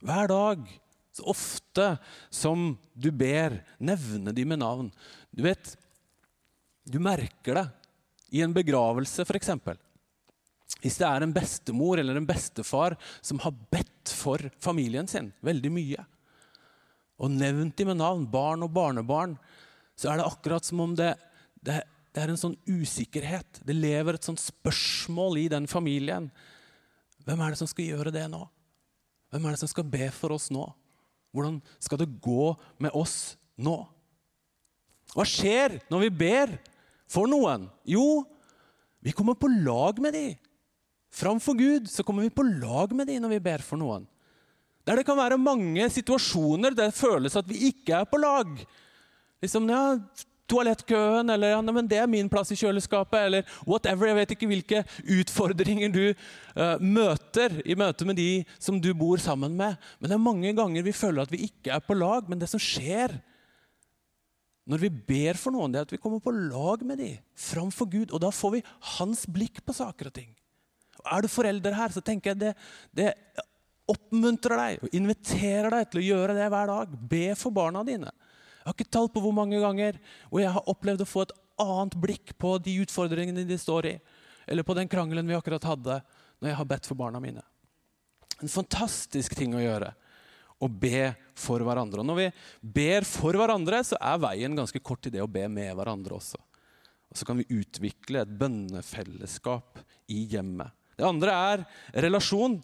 Hver 0.07 0.31
dag. 0.31 0.63
Så 1.19 1.27
ofte 1.27 1.89
som 2.31 2.77
du 2.95 3.11
ber, 3.11 3.59
nevne 3.83 4.31
de 4.31 4.45
med 4.47 4.63
navn. 4.63 4.93
Du 5.35 5.43
vet, 5.43 5.75
du 6.87 7.01
merker 7.03 7.59
det 7.59 7.67
i 8.39 8.45
en 8.45 8.55
begravelse, 8.55 9.27
f.eks. 9.27 9.51
Hvis 10.83 10.99
det 11.01 11.07
er 11.09 11.25
en 11.25 11.35
bestemor 11.35 11.99
eller 11.99 12.19
en 12.19 12.29
bestefar 12.29 12.95
som 13.25 13.41
har 13.43 13.57
bedt 13.73 14.13
for 14.15 14.43
familien 14.63 15.09
sin 15.11 15.33
veldig 15.45 15.73
mye, 15.75 16.05
og 17.19 17.33
nevnt 17.35 17.75
dem 17.81 17.91
med 17.91 17.99
navn, 17.99 18.27
barn 18.31 18.63
og 18.63 18.71
barnebarn, 18.77 19.35
så 19.99 20.13
er 20.13 20.21
det 20.21 20.29
akkurat 20.29 20.67
som 20.67 20.85
om 20.85 20.93
det, 20.95 21.17
det, 21.67 21.81
det 22.15 22.23
er 22.23 22.31
en 22.31 22.39
sånn 22.39 22.55
usikkerhet. 22.69 23.59
Det 23.67 23.75
lever 23.75 24.15
et 24.15 24.29
sånt 24.29 24.39
spørsmål 24.39 25.41
i 25.41 25.49
den 25.51 25.67
familien. 25.71 26.29
Hvem 27.27 27.43
er 27.43 27.53
det 27.53 27.61
som 27.61 27.71
skal 27.71 27.91
gjøre 27.91 28.15
det 28.15 28.23
nå? 28.31 28.45
Hvem 29.33 29.49
er 29.49 29.57
det 29.57 29.63
som 29.65 29.73
skal 29.73 29.89
be 29.91 30.07
for 30.15 30.37
oss 30.37 30.47
nå? 30.55 30.69
Hvordan 31.35 31.59
skal 31.83 32.01
det 32.01 32.13
gå 32.23 32.53
med 32.81 32.95
oss 32.97 33.35
nå? 33.61 33.81
Hva 35.13 35.27
skjer 35.29 35.81
når 35.91 36.07
vi 36.07 36.15
ber 36.23 36.55
for 37.11 37.29
noen? 37.29 37.67
Jo, 37.89 38.23
vi 39.05 39.13
kommer 39.17 39.37
på 39.39 39.51
lag 39.51 39.99
med 40.03 40.15
dem. 40.17 40.37
Framfor 41.15 41.57
Gud 41.59 41.89
så 41.91 42.05
kommer 42.05 42.27
vi 42.27 42.35
på 42.35 42.47
lag 42.47 42.93
med 42.97 43.09
dem 43.09 43.23
når 43.25 43.37
vi 43.37 43.45
ber 43.49 43.65
for 43.65 43.81
noen. 43.81 44.07
Der 44.89 45.01
det 45.01 45.07
kan 45.09 45.19
være 45.19 45.41
mange 45.41 45.89
situasjoner 45.93 46.73
der 46.73 46.89
det 46.89 46.97
føles 46.97 47.37
at 47.37 47.49
vi 47.49 47.69
ikke 47.73 48.01
er 48.01 48.09
på 48.09 48.21
lag. 48.21 48.53
Liksom, 49.43 49.69
ja, 49.69 49.99
Toalettkøen, 50.49 51.29
eller 51.29 51.53
ja, 51.53 51.61
men 51.61 51.89
det 51.89 51.99
er 52.01 52.09
min 52.09 52.29
plass 52.33 52.55
i 52.55 52.57
kjøleskapet, 52.57 53.19
eller 53.21 53.57
whatever. 53.69 54.09
Jeg 54.09 54.17
vet 54.17 54.31
ikke 54.33 54.49
hvilke 54.49 54.79
utfordringer 55.19 55.93
du 55.93 56.05
uh, 56.09 56.81
møter 56.81 57.59
i 57.69 57.77
møte 57.77 58.09
med 58.09 58.17
de 58.17 58.31
som 58.57 58.79
du 58.81 58.89
bor 58.97 59.21
sammen 59.21 59.59
med. 59.59 59.77
Men 60.01 60.09
det 60.09 60.17
er 60.17 60.25
mange 60.25 60.55
ganger 60.57 60.87
vi 60.87 60.97
føler 60.97 61.27
at 61.27 61.35
vi 61.35 61.43
ikke 61.51 61.75
er 61.77 61.85
på 61.85 61.99
lag. 61.99 62.25
Men 62.33 62.41
det 62.41 62.49
som 62.49 62.63
skjer 62.63 63.19
når 64.69 64.83
vi 64.85 64.89
ber 64.93 65.37
for 65.41 65.53
noen, 65.53 65.73
det 65.73 65.83
er 65.83 65.87
at 65.89 65.93
vi 65.93 66.01
kommer 66.01 66.21
på 66.25 66.33
lag 66.33 66.81
med 66.85 67.01
dem 67.01 67.21
framfor 67.37 67.89
Gud. 67.93 68.13
Og 68.13 68.25
da 68.25 68.33
får 68.33 68.57
vi 68.57 68.65
hans 68.97 69.29
blikk 69.29 69.61
på 69.65 69.77
saker 69.77 70.09
og 70.09 70.17
ting. 70.17 70.33
Er 71.07 71.25
du 71.25 71.29
forelder 71.31 71.77
her, 71.77 71.93
så 71.95 72.03
tenker 72.05 72.33
jeg 72.33 72.41
det, 72.41 72.55
det 72.97 73.13
oppmuntrer 73.89 74.61
deg 74.61 74.85
og 74.85 74.97
inviterer 74.97 75.73
deg 75.73 75.91
til 75.91 76.03
å 76.03 76.07
gjøre 76.07 76.37
det 76.37 76.49
hver 76.53 76.73
dag. 76.73 76.97
Be 77.11 77.27
for 77.39 77.55
barna 77.55 77.85
dine. 77.87 78.13
Jeg 78.59 78.67
har 78.67 78.77
ikke 78.77 78.97
tall 78.99 79.09
på 79.13 79.23
hvor 79.25 79.33
mange 79.37 79.61
ganger 79.63 80.01
hvor 80.29 80.43
jeg 80.43 80.53
har 80.53 80.69
opplevd 80.69 81.05
å 81.05 81.09
få 81.09 81.25
et 81.25 81.37
annet 81.63 81.95
blikk 81.99 82.35
på 82.39 82.57
de 82.63 82.75
utfordringene 82.85 83.47
de 83.49 83.57
står 83.59 83.89
i, 83.91 83.95
eller 84.49 84.67
på 84.67 84.77
den 84.77 84.91
krangelen 84.91 85.29
vi 85.29 85.37
akkurat 85.37 85.65
hadde, 85.67 86.01
når 86.39 86.53
jeg 86.53 86.59
har 86.61 86.69
bedt 86.69 86.89
for 86.89 86.99
barna 86.99 87.21
mine. 87.23 87.43
En 88.39 88.53
fantastisk 88.53 89.35
ting 89.39 89.57
å 89.57 89.63
gjøre. 89.63 89.91
Å 90.59 90.67
be 90.67 91.13
for 91.39 91.63
hverandre. 91.63 92.03
Og 92.03 92.07
når 92.07 92.19
vi 92.19 92.29
ber 92.79 93.07
for 93.07 93.37
hverandre, 93.39 93.81
så 93.87 93.99
er 94.03 94.21
veien 94.23 94.57
ganske 94.59 94.81
kort 94.83 95.05
til 95.05 95.15
det 95.15 95.23
å 95.23 95.31
be 95.31 95.45
med 95.51 95.71
hverandre 95.79 96.17
også. 96.19 96.39
Og 97.09 97.19
så 97.19 97.27
kan 97.27 97.39
vi 97.39 97.47
utvikle 97.61 98.23
et 98.25 98.33
bønnefellesskap 98.41 99.81
i 100.13 100.25
hjemmet. 100.35 100.75
Det 100.99 101.07
andre 101.07 101.35
er 101.55 101.65
relasjon. 102.05 102.59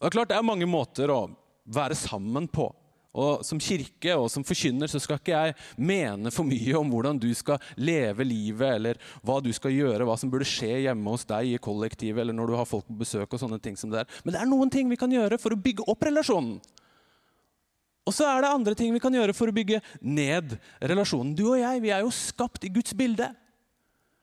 Og 0.00 0.02
det 0.02 0.08
er 0.08 0.16
klart 0.16 0.32
det 0.32 0.38
er 0.38 0.46
mange 0.48 0.68
måter 0.68 1.12
å 1.12 1.22
være 1.68 1.98
sammen 1.98 2.48
på. 2.48 2.70
Og 3.10 3.42
Som 3.42 3.58
kirke 3.58 4.14
og 4.14 4.28
som 4.30 4.44
forkynner 4.46 4.90
så 4.90 5.00
skal 5.02 5.18
ikke 5.18 5.34
jeg 5.34 5.54
mene 5.82 6.30
for 6.30 6.46
mye 6.46 6.76
om 6.78 6.92
hvordan 6.92 7.18
du 7.18 7.28
skal 7.34 7.58
leve 7.74 8.22
livet, 8.26 8.76
eller 8.76 9.00
hva 9.26 9.40
du 9.42 9.50
skal 9.52 9.74
gjøre, 9.74 10.06
hva 10.06 10.14
som 10.18 10.30
burde 10.30 10.46
skje 10.46 10.84
hjemme 10.86 11.10
hos 11.10 11.26
deg 11.26 11.56
i 11.56 11.62
kollektivet, 11.62 12.22
eller 12.22 12.36
når 12.36 12.52
du 12.52 12.58
har 12.60 12.70
folk 12.70 12.86
på 12.86 13.00
besøk. 13.02 13.26
og 13.26 13.42
sånne 13.42 13.58
ting 13.60 13.76
som 13.76 13.90
det 13.90 14.04
er. 14.04 14.20
Men 14.22 14.36
det 14.36 14.40
er 14.40 14.50
noen 14.52 14.70
ting 14.70 14.88
vi 14.88 15.00
kan 15.00 15.10
gjøre 15.10 15.40
for 15.42 15.52
å 15.52 15.58
bygge 15.58 15.88
opp 15.90 16.06
relasjonen. 16.06 16.60
Og 18.06 18.14
så 18.14 18.26
er 18.30 18.42
det 18.42 18.54
andre 18.54 18.74
ting 18.78 18.94
vi 18.94 19.02
kan 19.02 19.14
gjøre 19.14 19.34
for 19.36 19.50
å 19.50 19.54
bygge 19.54 19.82
ned 20.00 20.56
relasjonen. 20.80 21.34
Du 21.36 21.50
og 21.50 21.60
jeg 21.60 21.82
vi 21.82 21.92
er 21.94 22.06
jo 22.06 22.14
skapt 22.14 22.64
i 22.64 22.72
Guds 22.72 22.94
bilde. 22.96 23.28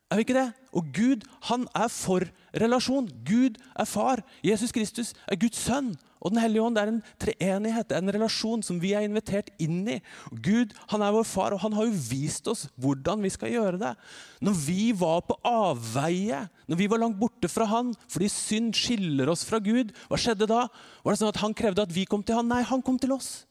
Er 0.07 0.19
vi 0.19 0.23
ikke 0.23 0.37
det? 0.37 0.49
Og 0.71 0.85
Gud, 0.95 1.23
han 1.49 1.65
er 1.75 1.89
for 1.91 2.23
relasjon. 2.55 3.09
Gud 3.27 3.57
er 3.75 3.87
far. 3.87 4.21
Jesus 4.45 4.71
Kristus 4.71 5.11
er 5.27 5.39
Guds 5.39 5.59
sønn. 5.59 5.95
Og 6.17 6.31
Den 6.31 6.39
hellige 6.41 6.63
ånd 6.63 6.77
er 6.79 6.89
en 6.89 7.01
treenighet, 7.21 7.91
en 7.93 8.11
relasjon 8.13 8.63
som 8.65 8.79
vi 8.81 8.93
er 8.97 9.05
invitert 9.05 9.51
inn 9.61 9.83
i. 9.91 9.97
Gud 10.31 10.73
han 10.89 11.03
er 11.05 11.13
vår 11.13 11.27
far, 11.29 11.53
og 11.53 11.61
han 11.61 11.75
har 11.77 11.85
jo 11.85 11.99
vist 12.09 12.47
oss 12.49 12.65
hvordan 12.81 13.21
vi 13.21 13.31
skal 13.35 13.53
gjøre 13.53 13.81
det. 13.83 13.93
Når 14.41 14.57
vi 14.63 14.87
var 14.97 15.21
på 15.27 15.37
avveie, 15.45 16.41
når 16.65 16.81
vi 16.81 16.89
var 16.89 17.03
langt 17.03 17.19
borte 17.19 17.51
fra 17.51 17.67
han 17.69 17.93
fordi 18.07 18.31
synd 18.33 18.73
skiller 18.79 19.29
oss 19.29 19.45
fra 19.47 19.61
Gud, 19.63 19.93
hva 20.09 20.19
skjedde 20.19 20.49
da? 20.49 20.65
Var 21.03 21.13
det 21.13 21.21
sånn 21.21 21.33
at 21.35 21.43
Han 21.43 21.55
krevde 21.57 21.85
at 21.85 21.93
vi 21.93 22.07
kom 22.09 22.25
til 22.25 22.39
han? 22.39 22.49
Nei, 22.49 22.63
han 22.65 22.81
kom 22.81 22.97
til 22.99 23.13
oss. 23.13 23.45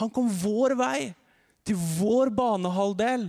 Han 0.00 0.10
kom 0.12 0.30
vår 0.30 0.76
vei, 0.78 1.12
til 1.66 1.76
vår 1.98 2.30
banehalvdel 2.36 3.28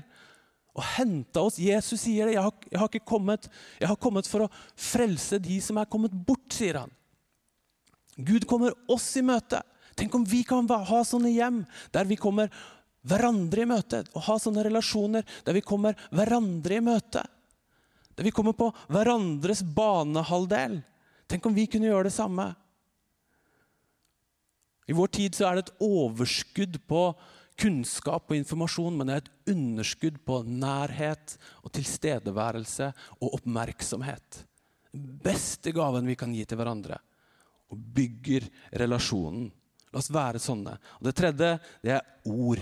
og 0.78 0.86
henta 0.94 1.42
oss. 1.48 1.58
Jesus 1.62 2.04
sier 2.06 2.30
det. 2.30 2.36
Jeg 2.38 2.46
har, 2.46 2.54
jeg 2.70 2.82
har, 2.84 3.00
kommet, 3.02 3.50
jeg 3.82 3.90
har 3.90 4.00
kommet 4.00 4.30
for 4.30 4.46
å 4.46 4.52
frelse 4.78 5.42
de 5.42 5.58
som 5.63 5.80
er 5.82 5.90
kommet 5.90 6.13
bort, 6.13 6.46
sier 6.54 6.84
han. 6.84 6.94
Gud 8.18 8.46
kommer 8.50 8.76
oss 8.90 9.10
i 9.18 9.26
møte. 9.26 9.62
Tenk 9.98 10.13
om 10.13 10.26
vi 10.26 10.44
kan 10.46 10.68
ha 10.70 11.00
sånne 11.06 11.34
hjem 11.34 11.63
der 11.94 12.06
vi 12.10 12.18
kommer 12.22 12.52
hverandre 13.08 13.63
i 13.63 13.70
møte. 13.70 14.04
Og 14.13 14.26
ha 14.28 14.38
sånne 14.42 14.66
relasjoner 14.68 15.26
der 15.46 15.58
vi 15.58 15.66
kommer 15.66 15.98
hverandre 16.13 16.78
i 16.78 16.86
møte. 16.86 17.24
Der 18.18 18.26
vi 18.26 18.34
kommer 18.34 18.54
på 18.58 18.70
hverandres 18.94 19.63
banehalvdel. 19.66 20.80
Tenk 21.30 21.46
om 21.46 21.58
vi 21.58 21.68
kunne 21.70 21.90
gjøre 21.90 22.10
det 22.10 22.16
samme. 22.16 22.52
I 24.88 24.96
vår 24.96 25.10
tid 25.12 25.36
så 25.36 25.50
er 25.50 25.58
det 25.58 25.66
et 25.66 25.84
overskudd 25.84 26.78
på 26.88 27.10
kunnskap 27.58 28.32
og 28.32 28.38
informasjon, 28.38 28.98
men 28.98 29.10
det 29.10 29.15
er 29.15 29.24
et 29.24 29.54
underskudd 29.56 30.20
på 30.28 30.41
nærhet 30.46 31.38
og 31.63 31.74
tilstedeværelse 31.76 32.91
og 33.17 33.39
oppmerksomhet. 33.39 34.43
Den 34.93 35.08
beste 35.24 35.74
gaven 35.76 36.08
vi 36.10 36.17
kan 36.20 36.34
gi 36.36 36.46
til 36.48 36.60
hverandre. 36.60 37.00
Og 37.74 37.80
bygger 37.98 38.46
relasjonen. 38.80 39.50
La 39.91 40.00
oss 40.00 40.12
være 40.13 40.39
sånne. 40.39 40.78
Og 41.00 41.10
Det 41.10 41.15
tredje 41.17 41.50
det 41.84 41.98
er 41.98 42.06
ord. 42.30 42.62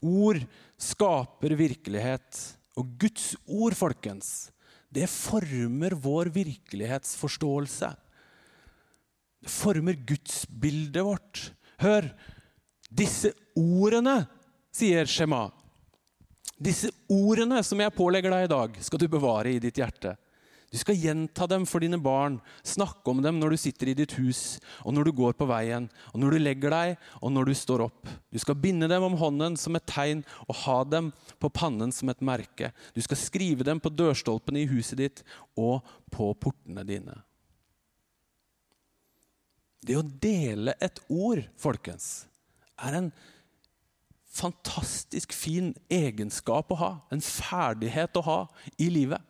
Ord 0.00 0.40
skaper 0.80 1.54
virkelighet. 1.58 2.40
Og 2.80 2.96
Guds 2.98 3.34
ord, 3.44 3.76
folkens, 3.76 4.50
det 4.90 5.06
former 5.10 5.94
vår 5.94 6.32
virkelighetsforståelse. 6.34 7.90
Det 9.40 9.52
former 9.52 9.98
gudsbildet 10.08 11.04
vårt. 11.06 11.42
Hør, 11.80 12.08
disse 12.90 13.32
ordene, 13.56 14.24
sier 14.74 15.06
Shema. 15.06 15.46
Disse 16.60 16.90
ordene 17.08 17.62
som 17.64 17.80
jeg 17.80 17.94
pålegger 17.96 18.34
deg 18.34 18.44
i 18.44 18.50
dag, 18.52 18.74
skal 18.84 19.00
du 19.00 19.06
bevare 19.08 19.54
i 19.54 19.62
ditt 19.62 19.78
hjerte. 19.80 20.16
Du 20.70 20.78
skal 20.78 20.94
gjenta 20.94 21.48
dem 21.50 21.64
for 21.66 21.82
dine 21.82 21.98
barn, 21.98 22.36
snakke 22.62 23.10
om 23.10 23.18
dem 23.24 23.40
når 23.40 23.54
du 23.54 23.58
sitter 23.58 23.90
i 23.90 23.94
ditt 23.98 24.12
hus, 24.20 24.60
og 24.86 24.94
når 24.94 25.08
du 25.08 25.12
går 25.18 25.34
på 25.34 25.48
veien, 25.50 25.88
og 26.12 26.20
når 26.22 26.36
du 26.36 26.38
legger 26.44 26.70
deg, 26.70 27.08
og 27.18 27.32
når 27.34 27.50
du 27.50 27.54
står 27.58 27.82
opp. 27.88 28.06
Du 28.30 28.38
skal 28.38 28.58
binde 28.60 28.86
dem 28.90 29.02
om 29.02 29.16
hånden 29.18 29.58
som 29.58 29.74
et 29.74 29.88
tegn 29.90 30.22
og 30.46 30.60
ha 30.62 30.76
dem 30.86 31.10
på 31.42 31.50
pannen 31.50 31.90
som 31.94 32.12
et 32.12 32.22
merke. 32.22 32.70
Du 32.94 33.02
skal 33.02 33.18
skrive 33.18 33.66
dem 33.66 33.82
på 33.82 33.90
dørstolpene 33.90 34.62
i 34.62 34.70
huset 34.70 35.02
ditt 35.02 35.24
og 35.58 35.82
på 36.14 36.30
portene 36.38 36.86
dine. 36.86 37.18
Det 39.82 39.96
å 39.98 40.06
dele 40.06 40.76
et 40.78 41.02
ord, 41.08 41.42
folkens, 41.58 42.29
er 42.86 42.96
en 42.98 43.10
fantastisk 44.30 45.34
fin 45.34 45.72
egenskap 45.90 46.70
å 46.70 46.78
ha. 46.80 46.92
En 47.12 47.22
ferdighet 47.24 48.16
å 48.20 48.24
ha 48.26 48.38
i 48.78 48.88
livet. 48.92 49.20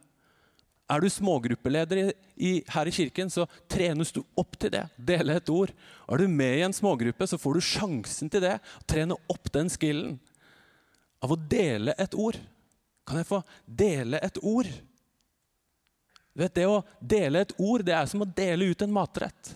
Er 0.91 1.03
du 1.03 1.07
smågruppeleder 1.13 2.01
i, 2.01 2.05
i, 2.35 2.51
her 2.75 2.89
i 2.91 2.95
kirken, 2.95 3.31
så 3.31 3.47
trenes 3.71 4.11
du 4.13 4.25
opp 4.39 4.57
til 4.59 4.73
det. 4.75 4.83
Dele 4.97 5.37
et 5.39 5.51
ord. 5.53 5.71
Er 6.11 6.19
du 6.19 6.27
med 6.27 6.59
i 6.59 6.65
en 6.67 6.75
smågruppe, 6.75 7.29
så 7.31 7.39
får 7.39 7.57
du 7.57 7.63
sjansen 7.63 8.33
til 8.33 8.43
det. 8.43 8.57
Trene 8.91 9.19
opp 9.31 9.53
den 9.55 9.71
skillen 9.71 10.19
av 11.23 11.35
å 11.35 11.39
dele 11.39 11.95
et 12.01 12.17
ord. 12.19 12.39
Kan 13.07 13.21
jeg 13.21 13.29
få 13.29 13.43
dele 13.67 14.19
et 14.25 14.41
ord? 14.43 14.71
Du 16.35 16.43
vet, 16.43 16.55
Det 16.55 16.67
å 16.67 16.83
dele 17.01 17.45
et 17.45 17.55
ord 17.59 17.85
det 17.87 17.95
er 17.95 18.07
som 18.11 18.23
å 18.23 18.29
dele 18.29 18.71
ut 18.73 18.83
en 18.83 18.93
matrett. 18.95 19.55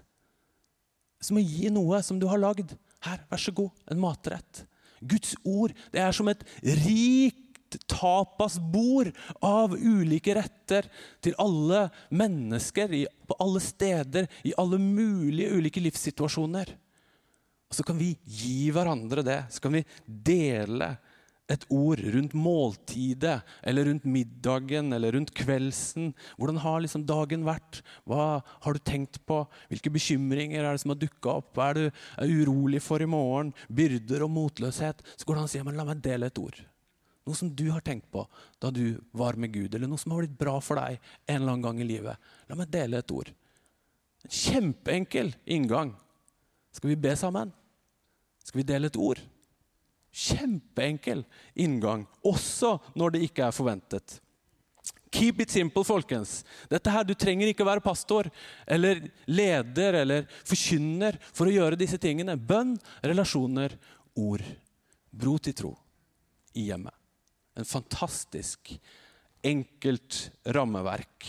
Som 1.23 1.39
å 1.41 1.43
gi 1.43 1.71
noe 1.73 2.03
som 2.03 2.19
du 2.21 2.29
har 2.31 2.39
lagd. 2.39 2.77
Her, 3.05 3.25
vær 3.31 3.40
så 3.40 3.55
god, 3.55 3.73
en 3.90 4.01
matrett. 4.03 4.64
Guds 5.05 5.35
ord 5.45 5.75
det 5.93 6.01
er 6.01 6.14
som 6.17 6.31
et 6.33 6.45
rikt 6.62 7.43
tapasbord 7.90 9.11
av 9.45 9.75
ulike 9.75 10.37
retter 10.37 10.87
til 11.25 11.37
alle 11.43 11.88
mennesker 12.14 12.93
på 13.29 13.37
alle 13.43 13.62
steder, 13.62 14.29
i 14.47 14.55
alle 14.61 14.79
mulige 14.79 15.53
ulike 15.59 15.83
livssituasjoner. 15.83 16.71
Og 17.69 17.75
Så 17.75 17.83
kan 17.87 17.99
vi 17.99 18.12
gi 18.23 18.71
hverandre 18.71 19.25
det. 19.27 19.40
Så 19.51 19.61
kan 19.61 19.75
vi 19.75 19.85
dele 20.07 20.95
et 21.53 21.65
ord 21.69 22.01
rundt 22.15 22.33
måltidet, 22.33 23.43
eller 23.63 23.85
rundt 23.91 24.07
middagen 24.09 24.93
eller 24.97 25.13
rundt 25.13 25.33
kveldsen. 25.37 26.13
Hvordan 26.39 26.61
har 26.63 26.81
liksom 26.81 27.05
dagen 27.09 27.45
vært? 27.45 27.83
Hva 28.09 28.41
har 28.65 28.77
du 28.77 28.81
tenkt 28.81 29.21
på? 29.29 29.43
Hvilke 29.69 29.93
bekymringer 29.93 30.65
er 30.65 30.73
det 30.73 30.85
som 30.85 30.95
har 30.95 31.01
dukka 31.03 31.39
opp? 31.43 31.51
Hva 31.57 31.71
er 31.71 31.81
du 31.81 31.85
er 31.89 32.33
urolig 32.41 32.81
for 32.85 33.05
i 33.05 33.09
morgen? 33.09 33.53
Byrder 33.69 34.25
og 34.25 34.33
motløshet? 34.33 35.05
Så 35.17 35.29
går 35.29 35.37
det 35.37 35.43
an 35.43 35.51
å 35.51 35.53
si 35.53 35.65
men 35.67 35.77
la 35.77 35.89
meg 35.89 36.01
dele 36.05 36.33
et 36.33 36.41
ord. 36.41 36.57
Noe 37.25 37.37
som 37.37 37.53
du 37.57 37.67
har 37.73 37.85
tenkt 37.85 38.11
på 38.13 38.25
da 38.61 38.71
du 38.73 39.01
var 39.17 39.37
med 39.41 39.53
Gud, 39.53 39.75
eller 39.75 39.89
noe 39.89 40.01
som 40.01 40.13
har 40.13 40.25
blitt 40.25 40.39
bra 40.41 40.59
for 40.65 40.81
deg 40.81 40.97
en 41.27 41.39
eller 41.39 41.55
annen 41.55 41.65
gang 41.65 41.81
i 41.81 41.89
livet. 41.89 42.33
La 42.49 42.57
meg 42.57 42.73
dele 42.73 43.01
et 43.01 43.13
ord. 43.13 43.29
En 44.25 44.33
kjempeenkel 44.33 45.33
inngang. 45.45 45.93
Skal 46.73 46.93
vi 46.93 47.01
be 47.01 47.13
sammen? 47.17 47.53
Skal 48.45 48.61
vi 48.63 48.69
dele 48.69 48.89
et 48.89 49.01
ord? 49.01 49.21
Kjempeenkel 50.14 51.24
inngang, 51.59 52.05
også 52.22 52.77
når 52.94 53.16
det 53.16 53.24
ikke 53.27 53.48
er 53.48 53.57
forventet. 53.57 54.20
Keep 55.14 55.44
it 55.44 55.50
simple, 55.55 55.85
folkens. 55.87 56.42
Dette 56.70 56.90
her, 56.90 57.05
Du 57.07 57.14
trenger 57.14 57.50
ikke 57.50 57.62
å 57.62 57.68
være 57.68 57.83
pastor 57.85 58.31
eller 58.66 59.03
leder 59.27 60.00
eller 60.03 60.27
forkynner 60.42 61.18
for 61.31 61.46
å 61.46 61.55
gjøre 61.55 61.79
disse 61.79 61.98
tingene. 62.03 62.35
Bønn, 62.35 62.74
relasjoner, 63.03 63.77
ord. 64.18 64.42
Bro 65.14 65.38
til 65.38 65.55
tro 65.55 65.72
i 66.59 66.68
hjemmet. 66.68 66.94
En 67.55 67.66
fantastisk 67.66 68.72
enkelt 69.44 70.31
rammeverk 70.50 71.29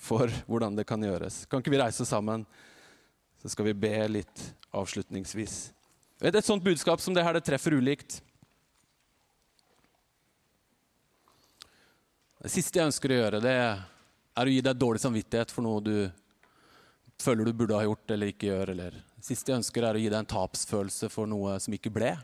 for 0.00 0.32
hvordan 0.48 0.78
det 0.78 0.86
kan 0.88 1.02
gjøres. 1.02 1.44
Kan 1.46 1.62
ikke 1.62 1.74
vi 1.74 1.82
reise 1.82 2.06
sammen, 2.08 2.46
så 3.38 3.52
skal 3.52 3.70
vi 3.70 3.76
be 3.86 3.94
litt 4.10 4.42
avslutningsvis. 4.74 5.68
Et 6.20 6.44
sånt 6.44 6.64
budskap 6.64 7.00
som 7.00 7.14
det 7.16 7.24
her, 7.24 7.32
det 7.32 7.46
treffer 7.46 7.72
ulikt. 7.72 8.18
Det 12.40 12.50
siste 12.52 12.76
jeg 12.76 12.90
ønsker 12.90 13.12
å 13.12 13.16
gjøre, 13.22 13.40
det 13.44 13.54
er 13.56 14.48
å 14.48 14.52
gi 14.52 14.60
deg 14.64 14.76
dårlig 14.80 15.00
samvittighet 15.00 15.52
for 15.52 15.64
noe 15.64 15.80
du 15.84 15.94
føler 17.20 17.48
du 17.48 17.56
burde 17.56 17.76
ha 17.76 17.84
gjort 17.84 18.12
eller 18.12 18.32
ikke 18.32 18.50
gjør. 18.50 18.72
Eller. 18.74 18.98
Det 19.16 19.28
siste 19.28 19.52
jeg 19.52 19.60
ønsker, 19.60 19.84
er 19.84 19.96
å 19.96 20.00
gi 20.00 20.08
deg 20.08 20.18
en 20.22 20.30
tapsfølelse 20.34 21.10
for 21.12 21.28
noe 21.28 21.56
som 21.60 21.76
ikke 21.76 21.92
ble. 21.92 22.14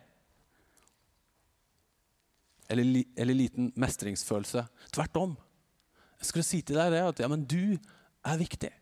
Eller, 2.73 3.05
eller 3.17 3.39
liten 3.39 3.71
mestringsfølelse. 3.79 4.65
Tvert 4.97 5.21
om. 5.21 5.37
Jeg 6.21 6.31
skulle 6.31 6.49
si 6.49 6.61
til 6.65 6.81
deg 6.81 6.93
det 6.97 7.05
at 7.05 7.23
ja, 7.23 7.29
men 7.33 7.45
du 7.49 7.77
er 8.27 8.41
viktig. 8.41 8.73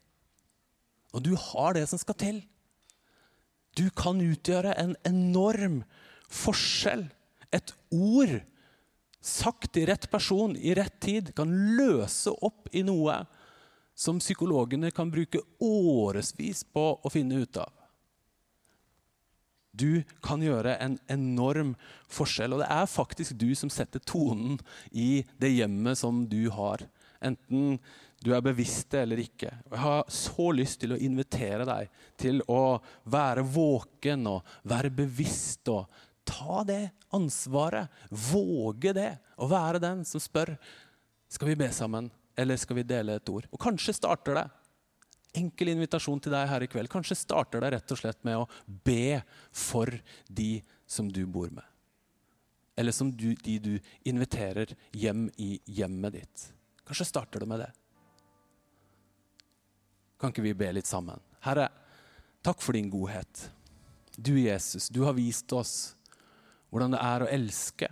Og 1.14 1.22
du 1.22 1.34
har 1.38 1.78
det 1.78 1.86
som 1.90 2.00
skal 2.00 2.18
til. 2.18 2.42
Du 3.74 3.88
kan 3.90 4.20
utgjøre 4.22 4.74
en 4.78 4.94
enorm 5.06 5.82
forskjell. 6.30 7.06
Et 7.54 7.74
ord 7.94 8.34
sagt 9.24 9.72
til 9.74 9.88
rett 9.88 10.06
person 10.12 10.54
i 10.56 10.74
rett 10.76 10.98
tid 11.02 11.32
kan 11.36 11.50
løse 11.78 12.32
opp 12.44 12.68
i 12.76 12.84
noe 12.86 13.22
som 13.94 14.18
psykologene 14.18 14.90
kan 14.94 15.10
bruke 15.10 15.40
årevis 15.62 16.64
på 16.74 16.84
å 16.98 17.12
finne 17.12 17.44
ut 17.44 17.62
av. 17.62 17.70
Du 19.74 20.04
kan 20.22 20.42
gjøre 20.42 20.76
en 20.78 20.98
enorm 21.10 21.72
forskjell, 22.12 22.54
og 22.54 22.62
det 22.62 22.70
er 22.70 22.90
faktisk 22.90 23.34
du 23.38 23.48
som 23.58 23.70
setter 23.72 24.02
tonen 24.06 24.60
i 24.90 25.24
det 25.42 25.50
hjemmet 25.50 25.98
som 25.98 26.22
du 26.30 26.46
har. 26.54 26.84
Enten 27.24 27.78
du 28.24 28.30
er 28.32 28.44
bevisst 28.44 28.88
det 28.94 29.02
eller 29.04 29.20
ikke. 29.20 29.50
Jeg 29.70 29.80
har 29.82 30.04
så 30.12 30.48
lyst 30.56 30.80
til 30.82 30.94
å 30.94 31.00
invitere 31.00 31.66
deg 31.68 31.92
til 32.20 32.40
å 32.48 32.78
være 33.12 33.44
våken 33.44 34.28
og 34.30 34.56
være 34.68 34.92
bevisst 34.94 35.68
og 35.72 35.88
ta 36.24 36.62
det 36.68 36.82
ansvaret. 37.16 37.92
Våge 38.08 38.94
det. 38.96 39.10
Og 39.40 39.50
være 39.52 39.82
den 39.82 40.04
som 40.08 40.22
spør 40.22 40.54
skal 41.28 41.50
vi 41.50 41.58
be 41.64 41.68
sammen 41.74 42.08
eller 42.38 42.58
skal 42.58 42.80
vi 42.80 42.86
dele 42.88 43.18
et 43.18 43.30
ord. 43.30 43.48
Og 43.52 43.60
kanskje 43.60 43.96
starter 43.96 44.40
det. 44.40 44.46
Enkel 45.34 45.72
invitasjon 45.74 46.20
til 46.22 46.32
deg 46.34 46.48
her 46.48 46.64
i 46.64 46.70
kveld. 46.70 46.88
Kanskje 46.92 47.18
starter 47.18 47.62
det 47.62 47.74
rett 47.74 47.92
og 47.94 48.00
slett 48.00 48.20
med 48.26 48.40
å 48.40 48.48
be 48.86 49.20
for 49.50 49.90
de 50.30 50.62
som 50.86 51.10
du 51.10 51.24
bor 51.26 51.50
med. 51.50 51.64
eller 52.76 52.92
som 52.92 53.10
du, 53.12 53.34
de 53.34 53.58
du 53.58 53.78
inviterer 54.02 54.72
hjem 54.92 55.28
i 55.38 55.60
hjemmet 55.64 56.16
ditt. 56.16 56.46
Kanskje 56.84 57.08
starter 57.08 57.40
du 57.40 57.48
med 57.48 57.64
det. 57.64 57.70
Kan 60.20 60.32
ikke 60.32 60.44
vi 60.44 60.54
be 60.56 60.70
litt 60.76 60.88
sammen? 60.88 61.20
Herre, 61.44 61.68
takk 62.44 62.62
for 62.64 62.76
din 62.76 62.90
godhet. 62.92 63.48
Du, 64.16 64.36
Jesus, 64.38 64.88
du 64.88 65.02
har 65.04 65.16
vist 65.16 65.52
oss 65.52 65.94
hvordan 66.70 66.94
det 66.94 67.00
er 67.06 67.24
å 67.24 67.30
elske. 67.30 67.88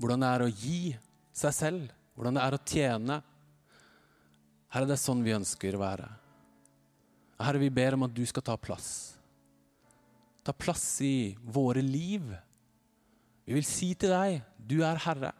Hvordan 0.00 0.24
det 0.24 0.30
er 0.32 0.44
å 0.44 0.52
gi 0.52 0.94
seg 1.36 1.56
selv. 1.56 1.90
Hvordan 2.16 2.38
det 2.38 2.44
er 2.44 2.56
å 2.56 2.62
tjene. 2.64 3.18
Herre, 4.72 4.88
det 4.88 4.96
er 4.96 5.02
sånn 5.02 5.24
vi 5.24 5.34
ønsker 5.36 5.76
å 5.76 5.82
være. 5.82 6.08
Herre, 7.42 7.60
vi 7.60 7.72
ber 7.74 7.98
om 7.98 8.06
at 8.06 8.14
du 8.14 8.22
skal 8.28 8.44
ta 8.46 8.56
plass. 8.56 8.88
Ta 10.42 10.54
plass 10.56 10.86
i 11.04 11.34
våre 11.42 11.82
liv. 11.84 12.24
Vi 13.44 13.58
vil 13.58 13.66
si 13.66 13.92
til 13.98 14.14
deg, 14.14 14.40
du 14.56 14.80
er 14.86 15.00
Herre. 15.04 15.34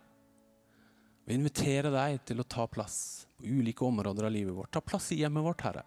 Vi 1.24 1.36
inviterer 1.38 1.92
deg 1.94 2.22
til 2.26 2.42
å 2.42 2.46
ta 2.48 2.66
plass 2.70 3.26
på 3.38 3.46
ulike 3.46 3.84
områder 3.86 4.26
av 4.26 4.34
livet 4.34 4.54
vårt. 4.56 4.72
Ta 4.74 4.82
plass 4.82 5.12
i 5.14 5.20
hjemmet 5.22 5.44
vårt, 5.44 5.62
Herre. 5.66 5.84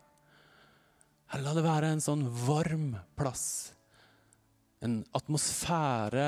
Herre, 1.32 1.44
la 1.44 1.56
det 1.58 1.66
være 1.66 1.92
en 1.92 2.04
sånn 2.04 2.24
varm 2.46 2.94
plass. 3.18 3.74
En 4.86 5.02
atmosfære 5.18 6.28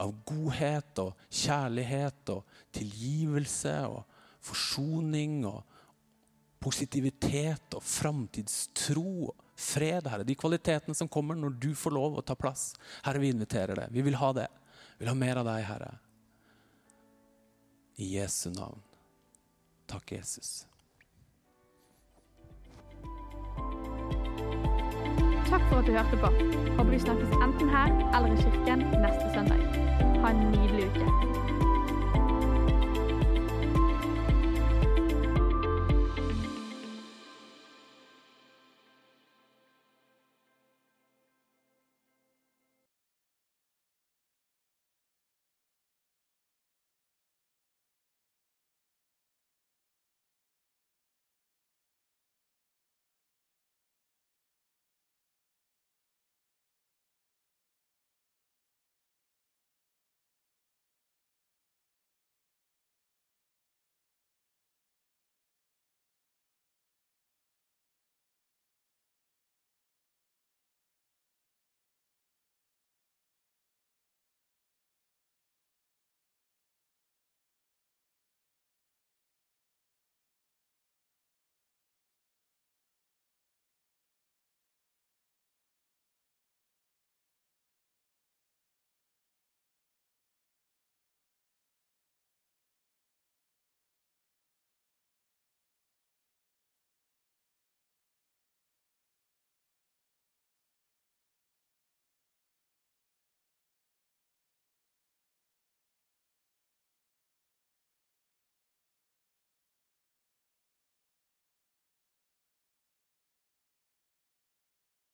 av 0.00 0.14
godhet 0.26 1.02
og 1.02 1.26
kjærlighet 1.28 2.32
og 2.32 2.62
tilgivelse 2.74 3.74
og 3.90 4.00
forsoning 4.40 5.42
og 5.48 5.60
positivitet 6.60 7.76
og 7.76 7.84
framtidstro 7.84 9.06
og 9.30 9.48
fred, 9.60 10.08
Herre. 10.08 10.26
De 10.26 10.36
kvalitetene 10.38 10.96
som 10.96 11.08
kommer 11.08 11.38
når 11.38 11.56
du 11.60 11.70
får 11.76 11.94
lov 11.94 12.18
å 12.18 12.24
ta 12.24 12.36
plass. 12.38 12.72
Herre, 13.04 13.20
vi 13.22 13.32
inviterer 13.34 13.84
det. 13.84 13.90
Vi 13.92 14.04
vil 14.04 14.18
ha 14.20 14.32
det. 14.36 14.48
Vi 14.96 15.04
vil 15.04 15.12
ha 15.12 15.18
mer 15.20 15.42
av 15.42 15.48
deg, 15.52 15.66
Herre. 15.68 15.92
I 18.00 18.04
Jesu 18.16 18.50
navn. 18.50 18.80
Takk, 19.86 20.12
Jesus. 20.12 20.66
Takk 25.50 25.62
for 25.68 25.78
at 25.78 25.86
du 25.86 25.92
hørte 25.92 26.16
på. 26.16 26.30
Håper 26.76 26.90
vi 26.90 27.00
snakkes 27.00 27.28
enten 27.44 27.68
her 27.68 27.92
eller 28.16 28.32
i 28.32 28.42
kirken 28.42 28.78
neste 29.04 29.26
søndag. 29.34 29.60
Ha 30.22 30.32
en 30.32 30.40
nydelig 30.50 30.88
uke. 30.88 31.69